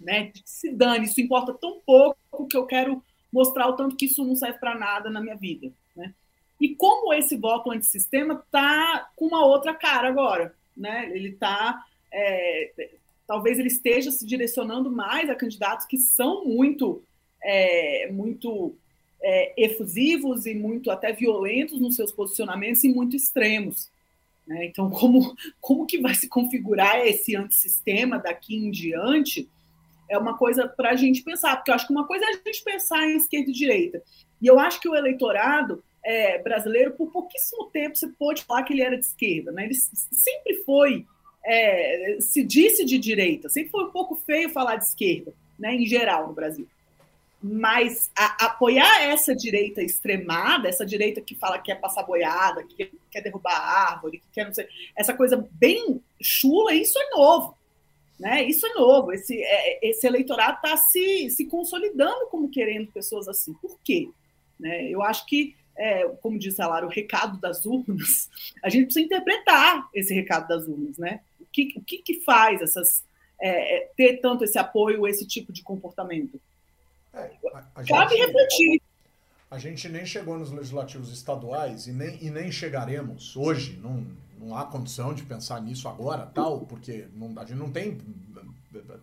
[0.00, 0.32] Né?
[0.44, 3.02] Se dane, isso importa tão pouco que eu quero
[3.32, 5.72] mostrar o tanto que isso não serve para nada na minha vida.
[5.96, 6.12] Né?
[6.60, 10.54] E como esse voto antissistema está com uma outra cara agora.
[10.76, 11.10] Né?
[11.14, 11.84] Ele está.
[12.12, 12.90] É,
[13.26, 17.02] talvez ele esteja se direcionando mais a candidatos que são muito,
[17.42, 18.76] é, muito
[19.22, 23.90] é, efusivos e muito até violentos nos seus posicionamentos e muito extremos.
[24.46, 24.66] Né?
[24.66, 29.48] Então, como, como que vai se configurar esse antissistema daqui em diante?
[30.12, 32.32] É uma coisa para a gente pensar, porque eu acho que uma coisa é a
[32.32, 34.02] gente pensar em esquerda e direita.
[34.40, 38.74] E eu acho que o eleitorado é, brasileiro, por pouquíssimo tempo você pôde falar que
[38.74, 39.50] ele era de esquerda.
[39.52, 39.64] Né?
[39.64, 41.06] Ele sempre foi,
[41.44, 45.86] é, se disse de direita, sempre foi um pouco feio falar de esquerda, né, em
[45.86, 46.68] geral, no Brasil.
[47.42, 52.92] Mas a, apoiar essa direita extremada, essa direita que fala que quer passar boiada, que
[53.10, 57.56] quer derrubar árvore, que quer não sei, essa coisa bem chula, isso é novo.
[58.18, 58.44] Né?
[58.44, 59.12] Isso é novo.
[59.12, 63.52] Esse, é, esse eleitorado está se, se consolidando como querendo pessoas assim.
[63.54, 64.08] Por quê?
[64.58, 64.88] Né?
[64.88, 68.30] Eu acho que, é, como disse a Lara, o recado das urnas,
[68.62, 70.98] a gente precisa interpretar esse recado das urnas.
[70.98, 71.20] Né?
[71.40, 73.04] O, que, o que, que faz essas,
[73.40, 76.40] é, é ter tanto esse apoio, esse tipo de comportamento?
[77.12, 77.30] É,
[77.74, 78.82] a, Cabe gente, refletir.
[79.50, 83.78] A gente nem chegou nos legislativos estaduais e nem, e nem chegaremos hoje.
[83.82, 84.06] Não,
[84.42, 88.00] não há condição de pensar nisso agora, tal, porque não, a gente não tem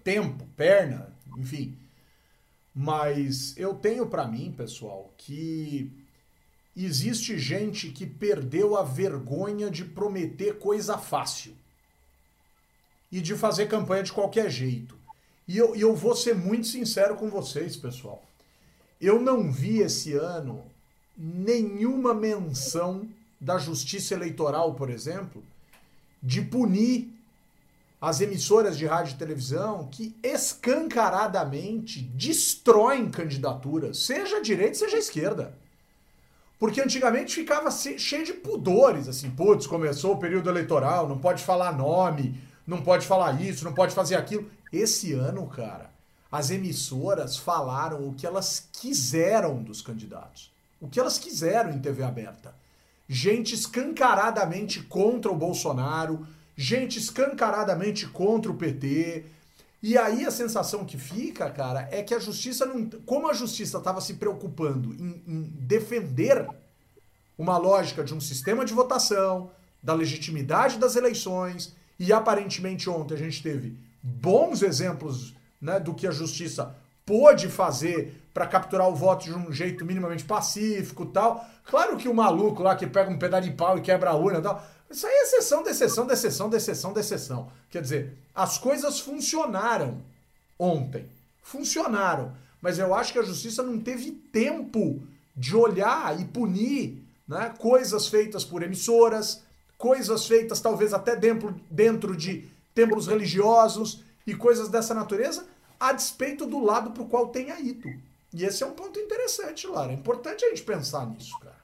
[0.03, 1.77] tempo, perna, enfim.
[2.75, 5.91] Mas eu tenho para mim, pessoal, que
[6.75, 11.55] existe gente que perdeu a vergonha de prometer coisa fácil
[13.11, 14.97] e de fazer campanha de qualquer jeito.
[15.47, 18.23] E eu, eu vou ser muito sincero com vocês, pessoal.
[19.01, 20.63] Eu não vi esse ano
[21.17, 23.07] nenhuma menção
[23.39, 25.43] da Justiça Eleitoral, por exemplo,
[26.21, 27.13] de punir
[28.01, 34.99] as emissoras de rádio e televisão que escancaradamente destroem candidaturas, seja a direita, seja a
[34.99, 35.53] esquerda.
[36.57, 41.77] Porque antigamente ficava cheio de pudores, assim, putz, começou o período eleitoral, não pode falar
[41.77, 44.49] nome, não pode falar isso, não pode fazer aquilo.
[44.71, 45.89] Esse ano, cara,
[46.31, 50.51] as emissoras falaram o que elas quiseram dos candidatos.
[50.79, 52.53] O que elas quiseram em TV aberta.
[53.11, 59.25] Gente escancaradamente contra o Bolsonaro, gente escancaradamente contra o PT.
[59.81, 62.87] E aí a sensação que fica, cara, é que a justiça não.
[63.07, 66.47] Como a justiça estava se preocupando em, em defender
[67.35, 69.49] uma lógica de um sistema de votação,
[69.81, 76.05] da legitimidade das eleições, e aparentemente ontem a gente teve bons exemplos né, do que
[76.05, 76.75] a justiça
[77.09, 81.43] pôde fazer para capturar o voto de um jeito minimamente pacífico tal.
[81.65, 84.39] Claro que o maluco lá que pega um pedaço de pau e quebra a urna
[84.39, 84.63] tal.
[84.87, 87.51] Isso aí é exceção exceção exceção exceção exceção.
[87.71, 90.03] Quer dizer, as coisas funcionaram
[90.59, 91.09] ontem.
[91.41, 92.31] Funcionaram.
[92.61, 95.01] Mas eu acho que a justiça não teve tempo
[95.35, 99.41] de olhar e punir né, coisas feitas por emissoras,
[99.79, 105.47] coisas feitas talvez até dentro, dentro de templos religiosos e coisas dessa natureza,
[105.79, 107.87] a despeito do lado para o qual tenha ido.
[108.33, 109.91] E esse é um ponto interessante, Lara.
[109.91, 111.57] É importante a gente pensar nisso, cara.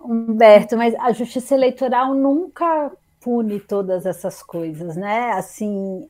[0.00, 5.32] Humberto, mas a justiça eleitoral nunca pune todas essas coisas, né?
[5.32, 6.08] Assim,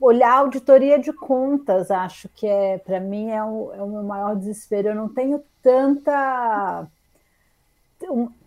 [0.00, 4.02] olhar a auditoria de contas, acho que é, para mim, é o, é o meu
[4.02, 4.88] maior desespero.
[4.88, 6.86] Eu não tenho tanta.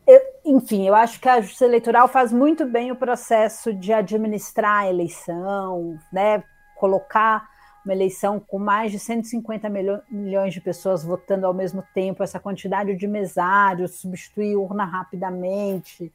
[0.07, 4.83] Eu, enfim, eu acho que a Justiça Eleitoral faz muito bem o processo de administrar
[4.83, 6.43] a eleição, né?
[6.75, 7.49] colocar
[7.83, 9.69] uma eleição com mais de 150
[10.09, 16.11] milhões de pessoas votando ao mesmo tempo, essa quantidade de mesários, substituir urna rapidamente,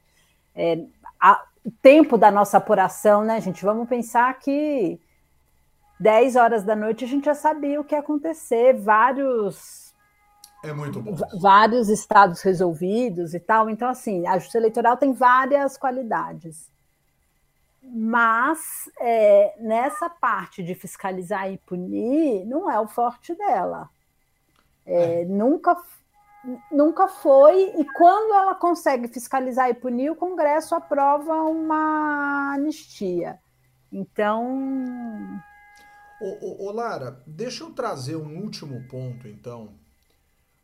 [0.53, 0.83] é,
[1.19, 3.63] a, o tempo da nossa apuração, né, gente?
[3.63, 4.99] Vamos pensar que
[5.99, 9.90] 10 horas da noite a gente já sabia o que ia acontecer, vários.
[10.63, 11.15] É muito bom.
[11.39, 13.69] Vários estados resolvidos e tal.
[13.69, 16.71] Então, assim, a justiça eleitoral tem várias qualidades.
[17.81, 18.59] Mas
[18.99, 23.89] é, nessa parte de fiscalizar e punir, não é o forte dela.
[24.85, 25.25] É, é.
[25.25, 25.75] Nunca,
[26.71, 33.39] nunca foi, e quando ela consegue fiscalizar e punir, o Congresso aprova uma anistia.
[33.91, 35.41] Então,
[36.21, 39.73] Ô, ô, ô, Lara, deixa eu trazer um último ponto, então,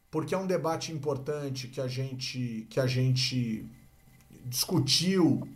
[0.10, 3.66] porque é um debate importante que a gente, que a gente
[4.45, 5.47] discutiu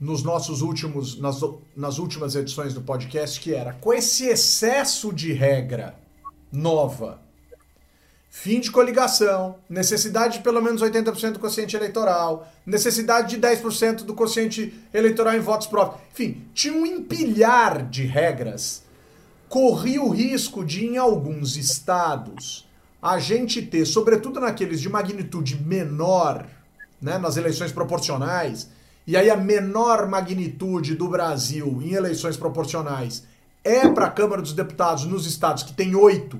[0.00, 1.40] nos nossos últimos, nas,
[1.76, 5.96] nas últimas edições do podcast, que era com esse excesso de regra
[6.50, 7.20] nova,
[8.28, 14.14] fim de coligação, necessidade de pelo menos 80% do quociente eleitoral, necessidade de 10% do
[14.14, 16.02] quociente eleitoral em votos próprios.
[16.12, 18.82] Enfim, tinha um empilhar de regras
[19.52, 22.66] corria o risco de, em alguns estados,
[23.02, 26.46] a gente ter, sobretudo naqueles de magnitude menor,
[27.00, 28.70] né, nas eleições proporcionais,
[29.04, 33.24] e aí a menor magnitude do Brasil em eleições proporcionais
[33.64, 36.38] é para a Câmara dos Deputados nos estados que tem oito,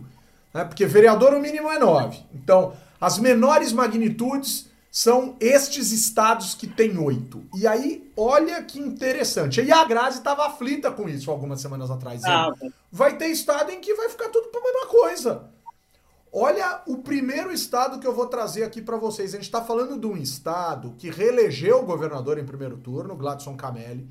[0.54, 2.20] né, porque vereador o mínimo é nove.
[2.32, 7.42] Então, as menores magnitudes são estes estados que tem oito.
[7.56, 9.60] E aí, olha que interessante.
[9.60, 12.22] E a Grazi estava aflita com isso algumas semanas atrás.
[12.24, 12.52] Ah,
[12.92, 15.50] vai ter estado em que vai ficar tudo para a mesma coisa.
[16.32, 19.30] Olha o primeiro estado que eu vou trazer aqui para vocês.
[19.30, 23.56] A gente está falando de um estado que reelegeu o governador em primeiro turno, Gladson
[23.56, 24.08] Camelli.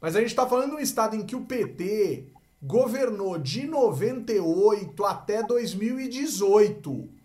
[0.00, 2.26] Mas a gente está falando de um estado em que o PT
[2.62, 7.22] governou de 98 até 2018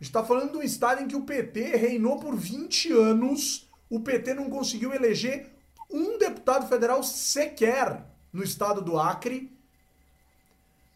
[0.00, 4.34] está falando de um estado em que o PT reinou por 20 anos, o PT
[4.34, 5.52] não conseguiu eleger
[5.90, 9.52] um deputado federal sequer no estado do Acre.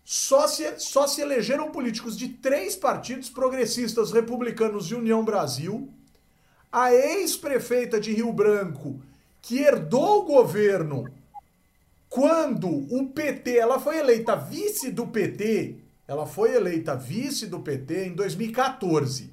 [0.05, 5.88] Só se, só se elegeram políticos de três partidos progressistas, republicanos e União Brasil.
[6.70, 9.00] A ex-prefeita de Rio Branco,
[9.40, 11.07] que herdou o governo
[12.09, 18.09] quando o PT, ela foi eleita vice do PT ela foi eleita vice do PT
[18.09, 19.32] em 2014.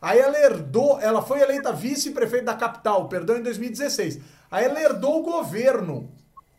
[0.00, 4.20] Aí ela herdou, ela foi eleita vice-prefeito da capital, perdão, em 2016.
[4.50, 6.10] Aí ela herdou o governo,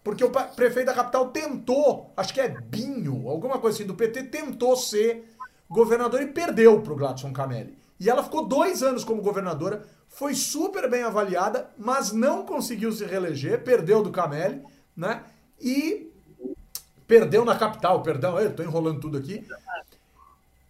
[0.06, 4.24] porque o prefeito da capital tentou, acho que é Binho, alguma coisa assim, do PT,
[4.24, 5.36] tentou ser
[5.70, 7.78] governador e perdeu para o Gladson Camelli.
[8.00, 13.04] E ela ficou dois anos como governadora, foi super bem avaliada, mas não conseguiu se
[13.04, 14.64] reeleger, perdeu do Camelli,
[14.96, 15.24] né?
[15.60, 16.14] E
[17.08, 19.46] Perdeu na capital, perdão, eu tô enrolando tudo aqui.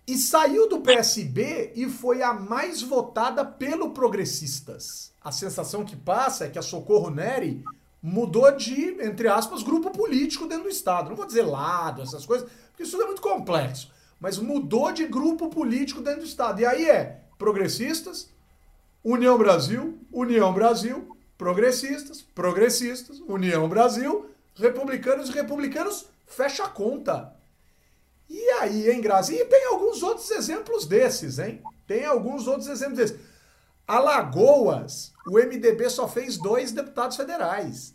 [0.05, 5.13] E saiu do PSB e foi a mais votada pelo Progressistas.
[5.23, 7.63] A sensação que passa é que a Socorro Neri
[8.08, 11.10] mudou de, entre aspas, grupo político dentro do Estado.
[11.10, 13.91] Não vou dizer lado, essas coisas, porque isso é muito complexo.
[14.20, 16.62] Mas mudou de grupo político dentro do Estado.
[16.62, 18.30] E aí é progressistas,
[19.03, 27.34] União Brasil, União Brasil, progressistas, progressistas, União Brasil, republicanos e republicanos fecha a conta.
[28.30, 29.36] E aí, hein, Grazi?
[29.36, 31.60] E tem alguns outros exemplos desses, hein?
[31.88, 33.20] Tem alguns outros exemplos desses.
[33.88, 37.95] Alagoas, o MDB só fez dois deputados federais.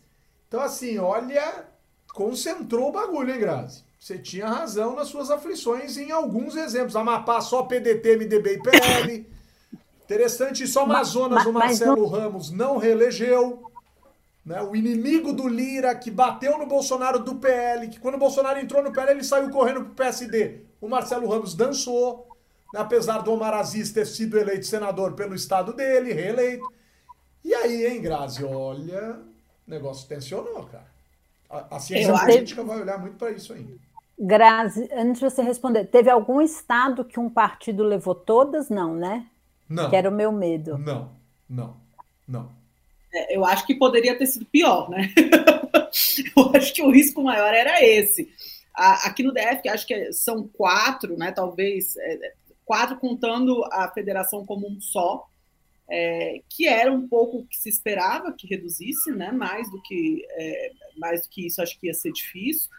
[0.51, 1.65] Então, assim, olha,
[2.13, 3.85] concentrou o bagulho, hein, Grazi?
[4.01, 6.97] Você tinha razão nas suas aflições em alguns exemplos.
[6.97, 9.31] Amapá, só PDT, MDB e PL.
[10.03, 13.63] Interessante, só Amazonas, o Marcelo Ramos não reelegeu.
[14.45, 14.61] Né?
[14.61, 18.83] O inimigo do Lira, que bateu no Bolsonaro do PL, que quando o Bolsonaro entrou
[18.83, 20.63] no PL, ele saiu correndo pro PSD.
[20.81, 22.27] O Marcelo Ramos dançou,
[22.75, 22.81] né?
[22.81, 26.69] apesar do Omar Aziz ter sido eleito senador pelo estado dele, reeleito.
[27.45, 28.45] E aí, hein, Grazi?
[28.45, 29.30] Olha,
[29.71, 30.91] o negócio tensionou, cara.
[31.49, 33.73] A, a ciência política vai olhar muito para isso ainda.
[34.19, 38.69] Grazi, antes de você responder, teve algum estado que um partido levou todas?
[38.69, 39.27] Não, né?
[39.69, 39.89] Não.
[39.89, 40.77] Que era o meu medo.
[40.77, 41.13] Não,
[41.49, 41.77] não,
[42.27, 42.51] não.
[43.15, 45.09] É, eu acho que poderia ter sido pior, né?
[46.37, 48.29] eu acho que o risco maior era esse.
[48.75, 51.31] Aqui no DF, acho que são quatro, né?
[51.33, 55.29] Talvez é, quatro contando a federação como um só,
[55.91, 59.33] é, que era um pouco o que se esperava que reduzisse, né?
[59.33, 62.71] Mais do que é, mais do que isso, acho que ia ser difícil.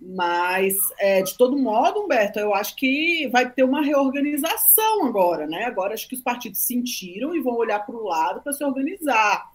[0.00, 5.64] Mas, é, de todo modo, Humberto, eu acho que vai ter uma reorganização agora, né?
[5.64, 9.50] Agora acho que os partidos sentiram e vão olhar para o lado para se organizar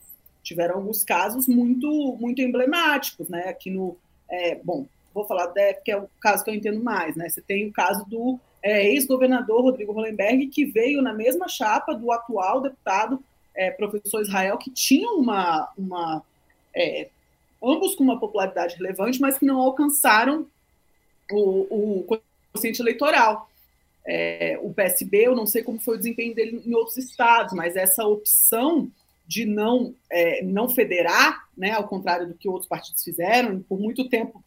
[0.45, 3.49] tiveram alguns casos muito, muito emblemáticos, né?
[3.49, 3.97] Aqui no.
[4.29, 7.27] É, bom, vou falar DF, que é o caso que eu entendo mais, né?
[7.27, 12.11] Você tem o caso do é, ex-governador Rodrigo Hollenberg, que veio na mesma chapa do
[12.11, 15.71] atual deputado é, professor Israel, que tinha uma.
[15.77, 16.23] uma
[16.75, 17.09] é,
[17.63, 20.47] ambos com uma popularidade relevante, mas que não alcançaram
[21.31, 22.19] o, o
[22.51, 23.47] quociente eleitoral.
[24.03, 27.75] É, o PSB, eu não sei como foi o desempenho dele em outros estados, mas
[27.75, 28.89] essa opção
[29.27, 33.61] de não, é, não federar, né, ao contrário do que outros partidos fizeram.
[33.61, 34.43] Por muito tempo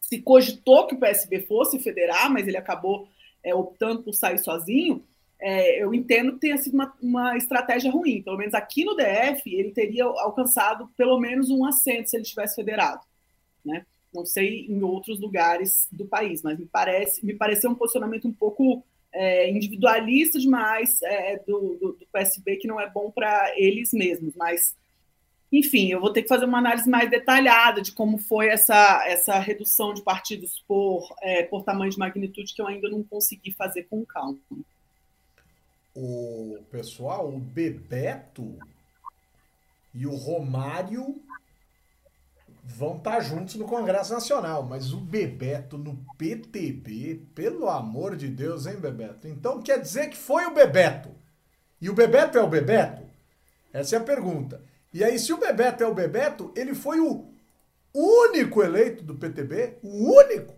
[0.00, 3.08] se cogitou que o PSB fosse federar, mas ele acabou
[3.46, 5.02] é, optando por sair sozinho.
[5.40, 8.22] É, eu entendo que tenha sido uma, uma, estratégia ruim.
[8.22, 12.56] Pelo menos aqui no DF, ele teria alcançado pelo menos um assento se ele tivesse
[12.56, 13.00] federado.
[13.64, 13.86] Né?
[14.12, 18.32] Não sei em outros lugares do país, mas me parece me pareceu um posicionamento um
[18.32, 18.82] pouco
[19.12, 24.34] é, individualista demais é, do, do, do, PSB, que não é bom para eles mesmos.
[24.36, 24.74] Mas,
[25.58, 29.38] enfim, eu vou ter que fazer uma análise mais detalhada de como foi essa, essa
[29.38, 33.84] redução de partidos por, é, por tamanho de magnitude que eu ainda não consegui fazer
[33.84, 34.38] com calma.
[35.94, 38.58] O pessoal, o Bebeto
[39.94, 41.22] e o Romário
[42.62, 48.66] vão estar juntos no Congresso Nacional, mas o Bebeto no PTB, pelo amor de Deus,
[48.66, 49.26] hein, Bebeto?
[49.26, 51.10] Então quer dizer que foi o Bebeto.
[51.80, 53.02] E o Bebeto é o Bebeto?
[53.72, 54.60] Essa é a pergunta.
[54.96, 57.30] E aí, se o Bebeto é o Bebeto, ele foi o
[57.92, 60.54] único eleito do PTB, o único.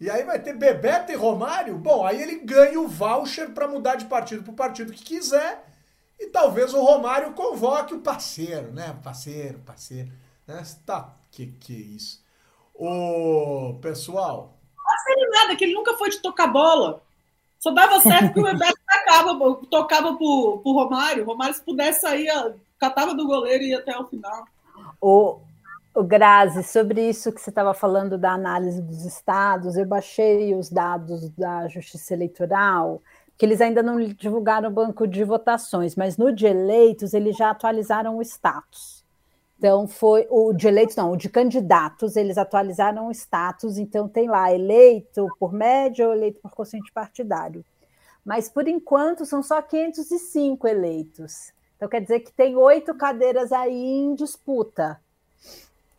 [0.00, 1.76] E aí vai ter Bebeto e Romário.
[1.76, 5.62] Bom, aí ele ganha o voucher para mudar de partido para o partido que quiser
[6.18, 8.98] E talvez o Romário convoque o parceiro, né?
[9.04, 10.10] Parceiro, parceiro.
[10.46, 10.62] Né?
[10.86, 12.24] Tá, que que é isso?
[12.74, 14.58] Ô, pessoal.
[15.06, 17.02] Não nada, que ele nunca foi de tocar bola.
[17.58, 18.79] Só dava certo que o Bebeto
[19.10, 21.24] tocava, tocava pro, pro Romário.
[21.24, 22.28] O Romário, se pudesse sair,
[22.78, 24.44] catava do goleiro e ia até o final.
[25.00, 25.38] O,
[25.94, 30.70] o Grazi, sobre isso que você estava falando da análise dos estados, eu baixei os
[30.70, 33.02] dados da Justiça Eleitoral,
[33.36, 37.50] que eles ainda não divulgaram o banco de votações, mas no de eleitos eles já
[37.50, 39.00] atualizaram o status.
[39.58, 44.26] Então foi o de eleitos, não, o de candidatos, eles atualizaram o status, então tem
[44.26, 47.62] lá eleito por média ou eleito por quociente partidário.
[48.30, 51.52] Mas por enquanto são só 505 eleitos.
[51.76, 55.00] Então quer dizer que tem oito cadeiras aí em disputa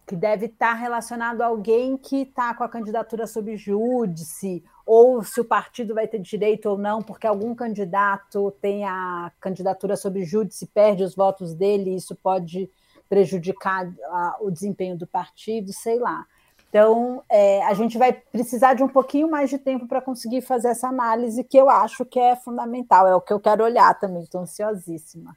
[0.07, 5.41] que deve estar relacionado a alguém que está com a candidatura sob júdice, ou se
[5.41, 10.67] o partido vai ter direito ou não, porque algum candidato tem a candidatura sob júdice,
[10.67, 12.71] perde os votos dele, e isso pode
[13.09, 13.93] prejudicar
[14.39, 16.25] o desempenho do partido, sei lá.
[16.71, 20.69] Então, é, a gente vai precisar de um pouquinho mais de tempo para conseguir fazer
[20.69, 24.23] essa análise, que eu acho que é fundamental, é o que eu quero olhar também,
[24.23, 25.35] estou ansiosíssima.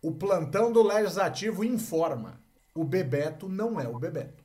[0.00, 2.40] O plantão do Legislativo informa
[2.74, 4.42] o Bebeto não é o Bebeto.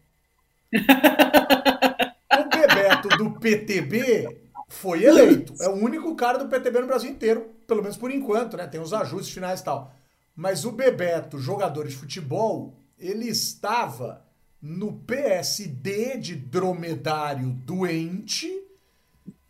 [0.74, 5.54] o Bebeto do PTB foi eleito.
[5.62, 8.66] É o único cara do PTB no Brasil inteiro, pelo menos por enquanto, né?
[8.66, 9.94] Tem os ajustes finais e tal.
[10.36, 14.23] Mas o Bebeto, jogador de futebol, ele estava
[14.64, 18.50] no PSD de dromedário doente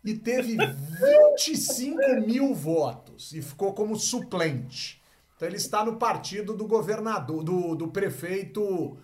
[0.04, 0.56] e teve
[1.36, 5.00] 25 mil votos e ficou como suplente.
[5.36, 8.96] Então ele está no partido do governador, do, do prefeito,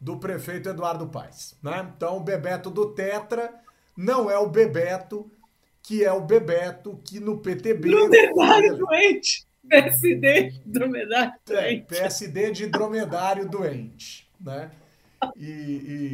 [0.00, 1.92] do prefeito Eduardo Paes, né?
[1.94, 3.54] Então o Bebeto do Tetra
[3.94, 5.30] não é o Bebeto
[5.82, 12.50] que é o Bebeto que no PTB dromedário doente, PSD dromedário é, doente, é, PSD
[12.50, 14.70] de dromedário doente, né?
[15.36, 16.12] E, e,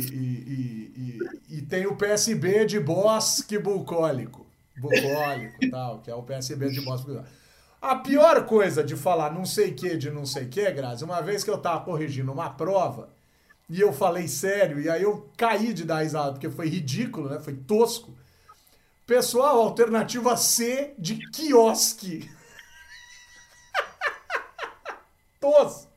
[0.97, 4.45] e, e, tem o PSB de bosque bucólico,
[4.77, 7.31] bucólico tal, que é o PSB de bosque bucólico.
[7.81, 11.45] A pior coisa de falar não sei que de não sei que, Grazi, uma vez
[11.45, 13.09] que eu tava corrigindo uma prova
[13.69, 17.41] e eu falei sério, e aí eu caí de dar risada, porque foi ridículo, né?
[17.41, 18.17] Foi tosco.
[19.07, 22.31] Pessoal, alternativa C de quiosque.
[25.41, 25.89] tosco,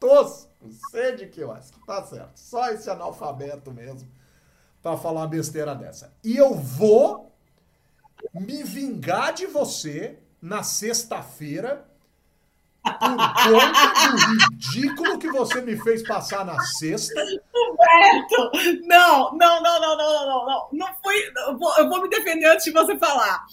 [0.00, 0.47] tosco.
[0.90, 2.36] C de quiosque, tá certo.
[2.36, 4.08] Só esse analfabeto mesmo
[4.82, 6.12] para falar uma besteira dessa.
[6.24, 7.32] E eu vou
[8.34, 11.86] me vingar de você na sexta-feira
[12.82, 17.20] por conta do ridículo que você me fez passar na sexta.
[17.20, 18.86] Humberto!
[18.86, 20.86] Não, não, não, não, não, não, não, não.
[21.02, 21.14] Fui.
[21.36, 23.44] Eu eu vou me defender antes de você falar.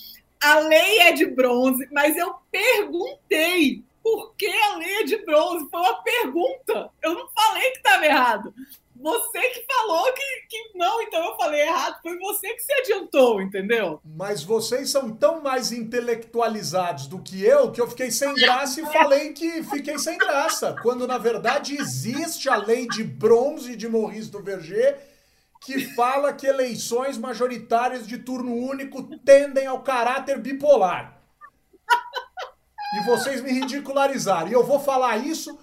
[0.41, 5.67] A lei é de bronze, mas eu perguntei por que a lei de bronze.
[5.67, 6.91] Foi uma pergunta.
[7.01, 8.53] Eu não falei que estava errado
[8.95, 13.41] você que falou que, que não, então eu falei errado, foi você que se adiantou,
[13.41, 13.99] entendeu?
[14.03, 18.85] Mas vocês são tão mais intelectualizados do que eu que eu fiquei sem graça e
[18.91, 20.75] falei que fiquei sem graça.
[20.81, 24.97] Quando na verdade existe a lei de bronze de Maurice do Verger
[25.61, 31.14] que fala que eleições majoritárias de turno único tendem ao caráter bipolar.
[32.97, 34.47] E vocês me ridicularizaram.
[34.49, 35.57] E eu vou falar isso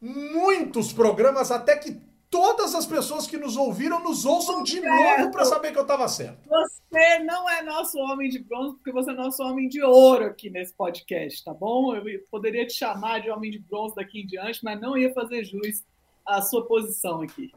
[0.00, 2.00] muitos programas até que
[2.30, 6.06] todas as pessoas que nos ouviram nos ouçam de novo para saber que eu estava
[6.08, 6.48] certo.
[6.48, 10.48] Você não é nosso homem de bronze, porque você é nosso homem de ouro aqui
[10.48, 11.94] nesse podcast, tá bom?
[11.94, 15.44] Eu poderia te chamar de homem de bronze daqui em diante, mas não ia fazer
[15.44, 15.84] jus
[16.24, 17.52] à sua posição aqui.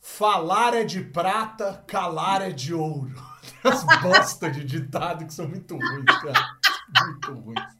[0.00, 3.37] Falar é de prata, calar é de ouro.
[3.64, 6.58] As bosta de ditado que são muito ruins, cara.
[7.04, 7.78] Muito ruins.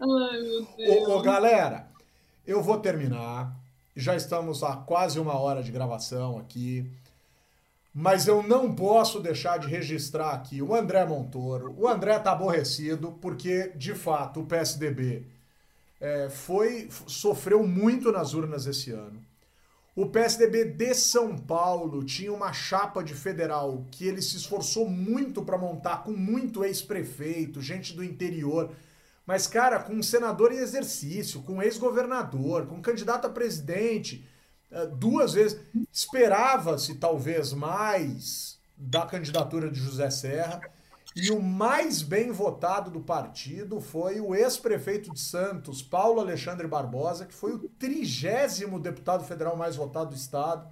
[0.00, 1.08] Ai, meu Deus.
[1.08, 1.88] Ô, ô, galera,
[2.46, 3.54] eu vou terminar.
[3.94, 6.90] Já estamos a quase uma hora de gravação aqui.
[7.92, 11.74] Mas eu não posso deixar de registrar aqui o André Montoro.
[11.76, 15.26] O André tá aborrecido porque, de fato, o PSDB
[16.00, 19.20] é, foi sofreu muito nas urnas esse ano.
[19.94, 25.42] O PSDB de São Paulo tinha uma chapa de federal que ele se esforçou muito
[25.44, 28.70] para montar com muito ex-prefeito, gente do interior.
[29.26, 34.26] Mas, cara, com um senador em exercício, com um ex-governador, com um candidato a presidente,
[34.70, 35.60] eh, duas vezes.
[35.92, 40.60] Esperava-se talvez mais da candidatura de José Serra.
[41.14, 47.26] E o mais bem votado do partido foi o ex-prefeito de Santos, Paulo Alexandre Barbosa,
[47.26, 50.70] que foi o trigésimo deputado federal mais votado do estado.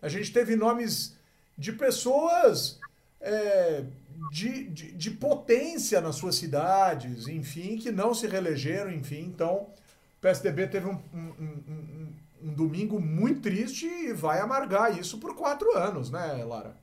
[0.00, 1.16] A gente teve nomes
[1.58, 2.78] de pessoas
[3.20, 3.84] é,
[4.30, 9.22] de, de, de, potência nas suas cidades, enfim, que não se reelegeram, enfim.
[9.22, 12.12] Então, o PSDB teve um, um, um,
[12.44, 16.76] um domingo muito triste e vai amargar isso por quatro anos, né, Lara?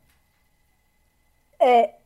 [1.60, 2.01] É,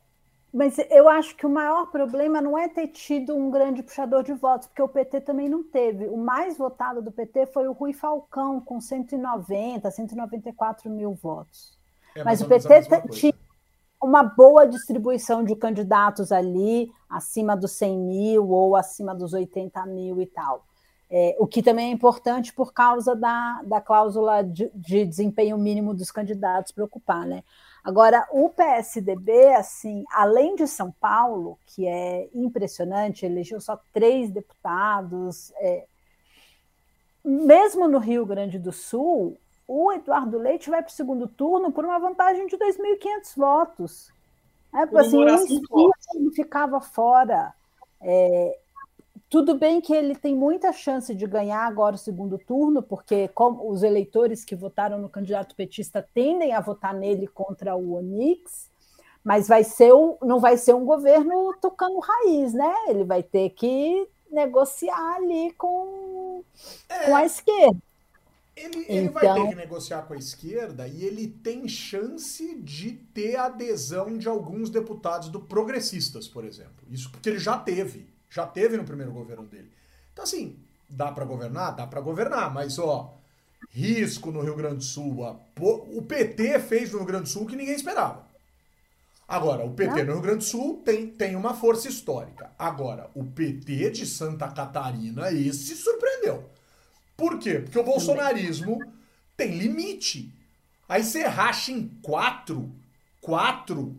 [0.56, 4.32] mas eu acho que o maior problema não é ter tido um grande puxador de
[4.32, 6.06] votos, porque o PT também não teve.
[6.06, 11.76] O mais votado do PT foi o Rui Falcão, com 190, 194 mil votos.
[12.14, 12.80] É, mas o PT
[13.10, 13.34] tinha
[14.02, 20.22] uma boa distribuição de candidatos ali, acima dos 100 mil ou acima dos 80 mil
[20.22, 20.64] e tal.
[21.10, 25.92] É, o que também é importante por causa da, da cláusula de, de desempenho mínimo
[25.92, 27.44] dos candidatos para ocupar, né?
[27.86, 35.52] Agora, o PSDB, assim, além de São Paulo, que é impressionante, elegeu só três deputados,
[35.58, 35.86] é,
[37.24, 41.84] mesmo no Rio Grande do Sul, o Eduardo Leite vai para o segundo turno por
[41.84, 44.12] uma vantagem de 2.500 votos.
[44.74, 45.22] É, assim,
[46.16, 47.54] ele ficava fora.
[48.00, 48.58] É,
[49.28, 53.28] tudo bem que ele tem muita chance de ganhar agora o segundo turno, porque
[53.64, 58.70] os eleitores que votaram no candidato petista tendem a votar nele contra o Onix,
[59.24, 62.72] mas vai ser o, não vai ser um governo tocando raiz, né?
[62.88, 66.44] Ele vai ter que negociar ali com,
[66.88, 67.78] é, com a esquerda.
[68.56, 69.12] Ele, ele então...
[69.12, 74.16] vai ter então que negociar com a esquerda e ele tem chance de ter adesão
[74.16, 76.86] de alguns deputados do Progressistas, por exemplo.
[76.88, 78.15] Isso porque ele já teve.
[78.36, 79.72] Já teve no primeiro governo dele.
[80.12, 81.74] Então, assim, dá para governar?
[81.74, 83.18] Dá para governar, mas, ó,
[83.70, 85.24] risco no Rio Grande do Sul.
[85.24, 88.26] A, o PT fez no Rio Grande do Sul que ninguém esperava.
[89.26, 92.50] Agora, o PT no Rio Grande do Sul tem, tem uma força histórica.
[92.58, 96.44] Agora, o PT de Santa Catarina, esse surpreendeu.
[97.16, 97.60] Por quê?
[97.60, 98.78] Porque o bolsonarismo
[99.34, 100.30] tem limite.
[100.86, 102.70] Aí você racha em quatro,
[103.18, 103.96] quatro.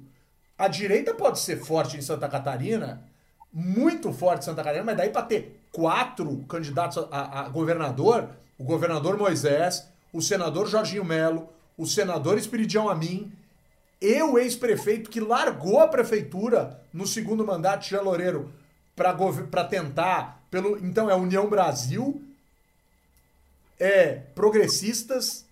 [0.56, 3.04] A direita pode ser forte em Santa Catarina,
[3.52, 9.18] muito forte Santa Catarina, mas daí para ter quatro candidatos a, a, governador, o governador
[9.18, 13.32] Moisés, o senador Jorginho Melo, o senador Espiridião Amin
[14.02, 18.52] e o ex-prefeito que largou a prefeitura no segundo mandato Jean Loureiro
[18.95, 22.22] para tentar pelo então é União Brasil,
[23.80, 25.45] é progressistas,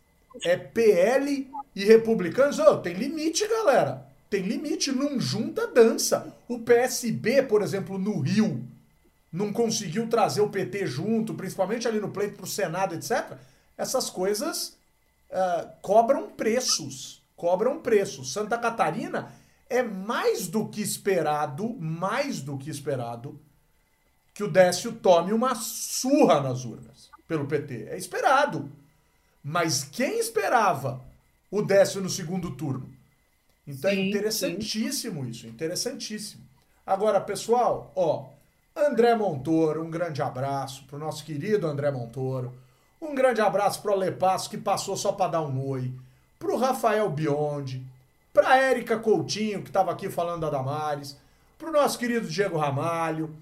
[0.44, 2.60] é PL e republicanos.
[2.60, 4.05] Oh, tem limite, galera.
[4.30, 6.36] Tem limite, não junta dança.
[6.48, 8.68] O PSB, por exemplo, no Rio,
[9.32, 13.38] não conseguiu trazer o PT junto, principalmente ali no pleito para o Senado, etc.
[13.78, 14.78] Essas coisas
[15.30, 17.22] uh, cobram preços.
[17.36, 18.32] Cobram preços.
[18.32, 19.32] Santa Catarina
[19.70, 23.40] é mais do que esperado, mais do que esperado,
[24.34, 27.88] que o Décio tome uma surra nas urnas pelo PT.
[27.90, 28.72] É esperado.
[29.44, 31.04] Mas quem esperava
[31.52, 32.95] o Décio no segundo turno?
[33.68, 35.30] Então é sim, é interessantíssimo sim.
[35.30, 36.44] isso, interessantíssimo.
[36.86, 38.28] Agora, pessoal, ó,
[38.76, 42.54] André Montoro, um grande abraço pro nosso querido André Montoro.
[43.02, 45.94] Um grande abraço pro Alepasso, que passou só para dar um oi.
[46.38, 47.84] Pro Rafael Biondi.
[48.34, 51.18] Pra Érica Coutinho, que estava aqui falando da Damares.
[51.58, 53.36] Pro nosso querido Diego Ramalho.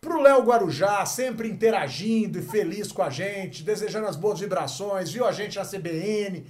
[0.00, 5.26] Pro Léo Guarujá, sempre interagindo e feliz com a gente, desejando as boas vibrações, viu
[5.26, 6.46] a gente na CBN.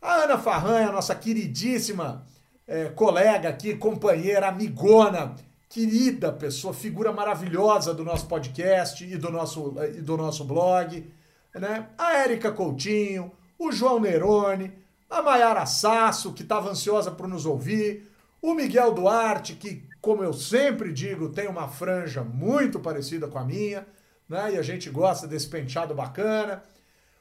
[0.00, 2.24] A Ana Farranha, nossa queridíssima
[2.70, 5.34] é, colega aqui, companheira, amigona,
[5.68, 11.12] querida pessoa, figura maravilhosa do nosso podcast e do nosso, e do nosso blog,
[11.52, 11.88] né?
[11.98, 14.72] A Érica Coutinho, o João Nerone,
[15.10, 18.08] a Maiara Sasso, que estava ansiosa por nos ouvir,
[18.40, 23.44] o Miguel Duarte, que, como eu sempre digo, tem uma franja muito parecida com a
[23.44, 23.84] minha,
[24.28, 24.52] né?
[24.54, 26.62] E a gente gosta desse penteado bacana.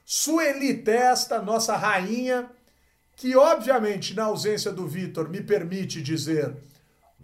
[0.06, 2.52] Sueli Testa, nossa rainha,
[3.20, 6.55] que obviamente na ausência do Vitor me permite dizer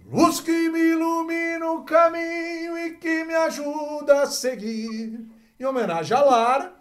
[0.05, 5.25] luz que me ilumina o caminho e que me ajuda a seguir,
[5.57, 6.73] em homenagem a Lara,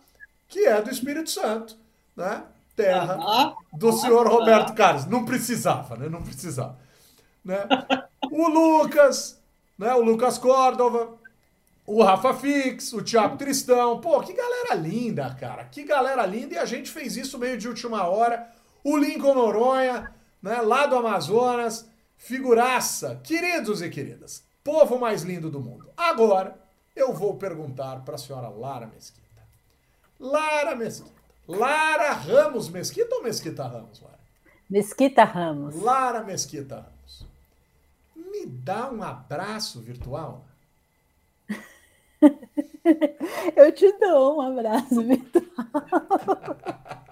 [0.49, 1.77] que é do Espírito Santo,
[2.17, 2.43] né?
[2.75, 5.07] Terra do senhor Roberto Carlos.
[5.07, 6.09] Não precisava, né?
[6.09, 6.77] Não precisava.
[7.45, 7.69] Né?
[8.33, 9.41] O Lucas,
[9.79, 9.95] né?
[9.95, 11.15] O Lucas Córdova,
[11.87, 14.01] o Rafa Fix, o Thiago Tristão.
[14.01, 15.63] Pô, que galera linda, cara.
[15.67, 16.55] Que galera linda.
[16.55, 18.53] E a gente fez isso meio de última hora
[18.85, 25.59] o Lincoln Noronha, né, lá do Amazonas, figuraça, queridos e queridas, povo mais lindo do
[25.59, 25.89] mundo.
[25.97, 26.59] Agora
[26.95, 29.25] eu vou perguntar para a senhora Lara Mesquita.
[30.21, 31.15] Lara Mesquita.
[31.49, 34.19] Lara Ramos Mesquita ou Mesquita Ramos, Lara?
[34.69, 35.75] Mesquita Ramos.
[35.77, 37.27] Lara Mesquita Ramos.
[38.15, 40.45] Me dá um abraço virtual?
[43.57, 45.45] eu te dou um abraço virtual.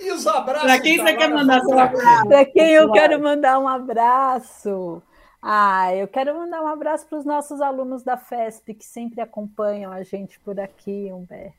[0.00, 0.62] E os abraços?
[0.62, 2.28] Para quem você quer mandar seu abraço?
[2.28, 5.02] Para quem eu quero mandar um abraço?
[5.42, 9.92] Ah, eu quero mandar um abraço para os nossos alunos da FESP que sempre acompanham
[9.92, 11.58] a gente por aqui, Humberto.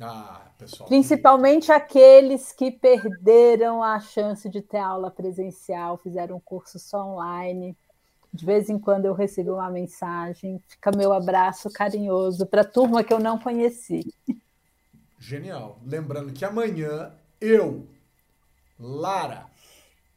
[0.00, 0.88] Ah, pessoal.
[0.88, 7.76] Principalmente aqueles que perderam a chance de ter aula presencial, fizeram um curso só online.
[8.32, 13.02] De vez em quando eu recebo uma mensagem, fica meu abraço carinhoso para a turma
[13.02, 14.14] que eu não conheci.
[15.18, 15.78] Genial.
[15.84, 17.88] Lembrando que amanhã eu,
[18.78, 19.46] Lara,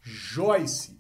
[0.02, 1.00] Joyce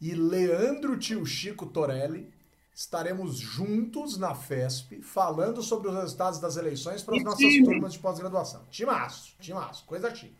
[0.00, 2.32] e Leandro Tio Chico Torelli
[2.74, 7.64] estaremos juntos na FESP falando sobre os resultados das eleições para as nossas time.
[7.64, 8.64] turmas de pós-graduação.
[8.70, 10.36] Timaço, timaço, coisa chique.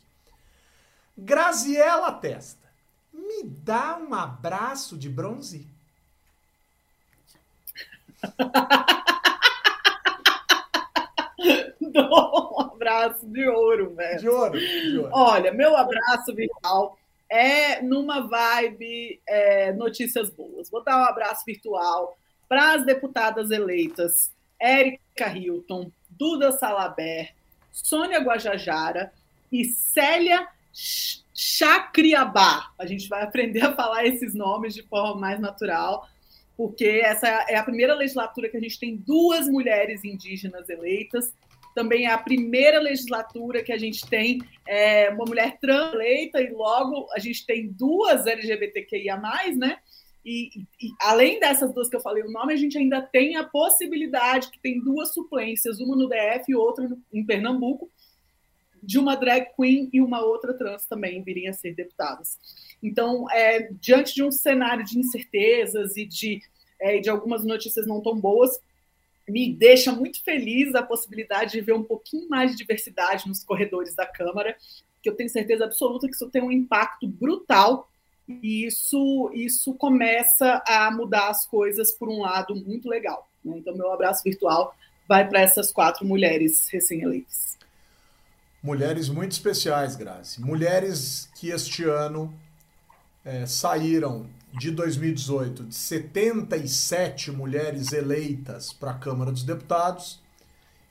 [1.17, 2.69] Graziela Testa,
[3.13, 5.67] me dá um abraço de bronze?
[12.01, 14.21] um abraço de ouro, velho.
[14.21, 15.11] De ouro, de ouro.
[15.13, 20.71] Olha, meu abraço virtual é numa vibe é, notícias boas.
[20.71, 22.17] Vou dar um abraço virtual
[22.49, 24.31] para as deputadas eleitas
[24.61, 27.35] Érica Hilton, Duda Salaber,
[27.73, 29.13] Sônia Guajajara
[29.51, 30.47] e Célia
[31.35, 32.71] Chacriabá.
[32.79, 36.07] A gente vai aprender a falar esses nomes de forma mais natural,
[36.57, 41.35] porque essa é a primeira legislatura que a gente tem duas mulheres indígenas eleitas.
[41.75, 46.51] Também é a primeira legislatura que a gente tem é, uma mulher trans eleita e
[46.51, 49.17] logo a gente tem duas LGBTQIA+,
[49.57, 49.79] né?
[50.25, 50.51] E,
[50.81, 54.51] e, além dessas duas que eu falei o nome, a gente ainda tem a possibilidade
[54.51, 57.91] que tem duas suplências, uma no DF e outra no, em Pernambuco,
[58.83, 62.39] de uma drag queen e uma outra trans também viriam a ser deputadas.
[62.83, 66.41] Então, é, diante de um cenário de incertezas e de,
[66.81, 68.59] é, de algumas notícias não tão boas,
[69.33, 73.95] me deixa muito feliz a possibilidade de ver um pouquinho mais de diversidade nos corredores
[73.95, 74.55] da Câmara,
[75.03, 77.89] que eu tenho certeza absoluta que isso tem um impacto brutal
[78.29, 83.27] e isso, isso começa a mudar as coisas por um lado muito legal.
[83.43, 83.57] Né?
[83.57, 84.77] Então, meu abraço virtual
[85.09, 87.59] vai para essas quatro mulheres recém-eleitas.
[88.63, 90.41] Mulheres muito especiais, Grazi.
[90.41, 92.33] Mulheres que este ano
[93.25, 100.21] é, saíram de 2018 de 77 mulheres eleitas para a Câmara dos Deputados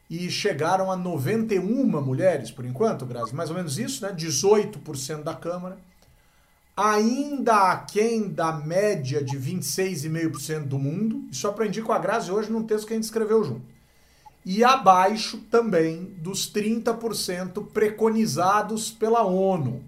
[0.10, 4.14] e chegaram a 91 mulheres, por enquanto, Grazi, mais ou menos isso, né?
[4.14, 5.78] 18% da Câmara
[6.76, 11.26] ainda aquém da média de 26,5% do mundo.
[11.32, 13.62] Isso aprendi com a Grazi hoje num texto que a gente escreveu junto.
[14.44, 19.84] E abaixo também dos 30% preconizados pela ONU.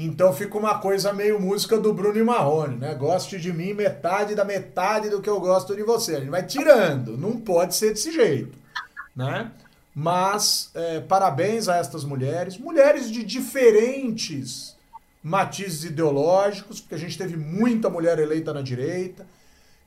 [0.00, 2.94] Então fica uma coisa meio música do Bruno e Marrone, né?
[2.94, 6.14] Goste de mim metade da metade do que eu gosto de você.
[6.14, 8.56] A gente vai tirando, não pode ser desse jeito,
[9.16, 9.50] né?
[9.92, 14.76] Mas é, parabéns a estas mulheres, mulheres de diferentes
[15.20, 19.26] matizes ideológicos, porque a gente teve muita mulher eleita na direita,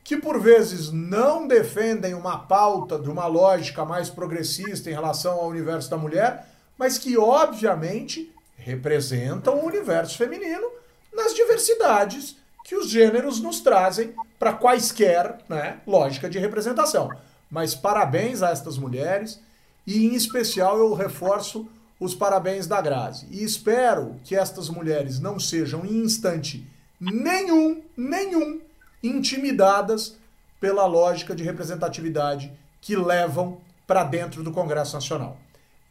[0.03, 5.47] que por vezes não defendem uma pauta de uma lógica mais progressista em relação ao
[5.47, 8.30] universo da mulher, mas que obviamente
[8.63, 10.69] representam o universo feminino
[11.13, 17.09] nas diversidades que os gêneros nos trazem para quaisquer né, lógica de representação.
[17.49, 19.41] Mas parabéns a estas mulheres
[19.85, 21.67] e, em especial, eu reforço
[21.99, 23.27] os parabéns da Grazi.
[23.29, 26.65] E espero que estas mulheres não sejam em instante
[26.99, 28.61] nenhum, nenhum
[29.03, 30.15] intimidadas
[30.59, 35.37] pela lógica de representatividade que levam para dentro do Congresso Nacional.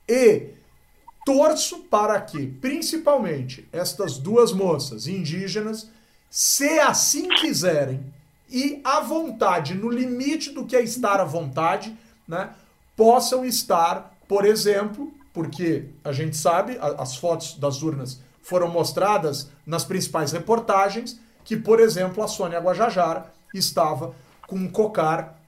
[0.09, 0.55] E
[1.33, 5.89] torço para que, principalmente, estas duas moças indígenas,
[6.29, 8.05] se assim quiserem
[8.49, 12.51] e à vontade, no limite do que é estar à vontade, né,
[12.97, 19.85] possam estar, por exemplo, porque a gente sabe, as fotos das urnas foram mostradas nas
[19.85, 24.17] principais reportagens, que, por exemplo, a Sônia Guajajara estava
[24.49, 25.41] com um cocar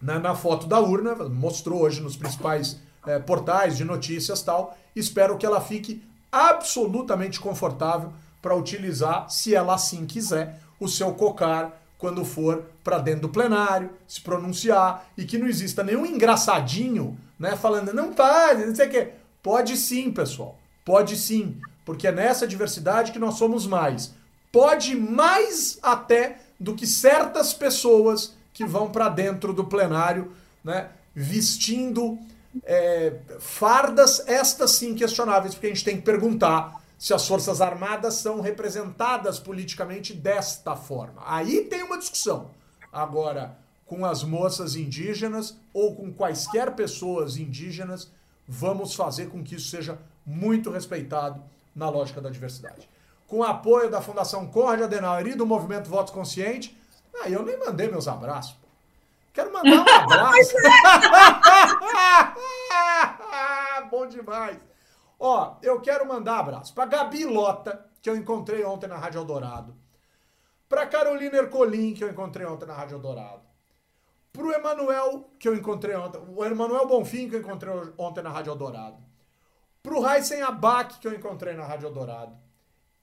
[0.00, 4.76] né, na foto da urna, mostrou hoje nos principais é, portais de notícias tal.
[4.94, 11.82] Espero que ela fique absolutamente confortável para utilizar, se ela assim quiser, o seu cocar
[11.98, 17.56] quando for para dentro do plenário, se pronunciar e que não exista nenhum engraçadinho né?
[17.56, 19.08] Falando, não pode, não sei o quê.
[19.42, 20.58] Pode sim, pessoal.
[20.84, 21.60] Pode sim.
[21.84, 24.14] Porque é nessa diversidade que nós somos mais.
[24.50, 30.32] Pode mais até do que certas pessoas que vão para dentro do plenário,
[30.64, 30.88] né?
[31.14, 32.18] Vestindo
[32.64, 38.14] é, fardas, estas sim questionáveis, porque a gente tem que perguntar se as Forças Armadas
[38.14, 41.22] são representadas politicamente desta forma.
[41.26, 42.50] Aí tem uma discussão.
[42.92, 48.10] Agora, com as moças indígenas ou com quaisquer pessoas indígenas,
[48.48, 51.42] vamos fazer com que isso seja muito respeitado
[51.74, 52.88] na lógica da diversidade.
[53.28, 56.76] Com o apoio da Fundação Conrad Adenauer e do Movimento Voto Consciente,
[57.22, 58.52] Ah, eu nem mandei meus abraços.
[58.54, 58.68] Pô.
[59.32, 60.54] Quero mandar um abraço.
[63.90, 64.58] Bom demais.
[65.18, 69.74] Ó, eu quero mandar abraço pra Gabi Lota, que eu encontrei ontem na Rádio Eldorado.
[70.68, 73.42] Pra Carolina Ercolim, que eu encontrei ontem na Rádio Eldorado.
[74.32, 76.20] Pro Emanuel, que eu encontrei ontem.
[76.28, 79.02] O Emanuel Bonfim, que eu encontrei ontem na Rádio Eldorado.
[79.82, 82.36] Pro Raisen Abac, que eu encontrei na Rádio Eldorado.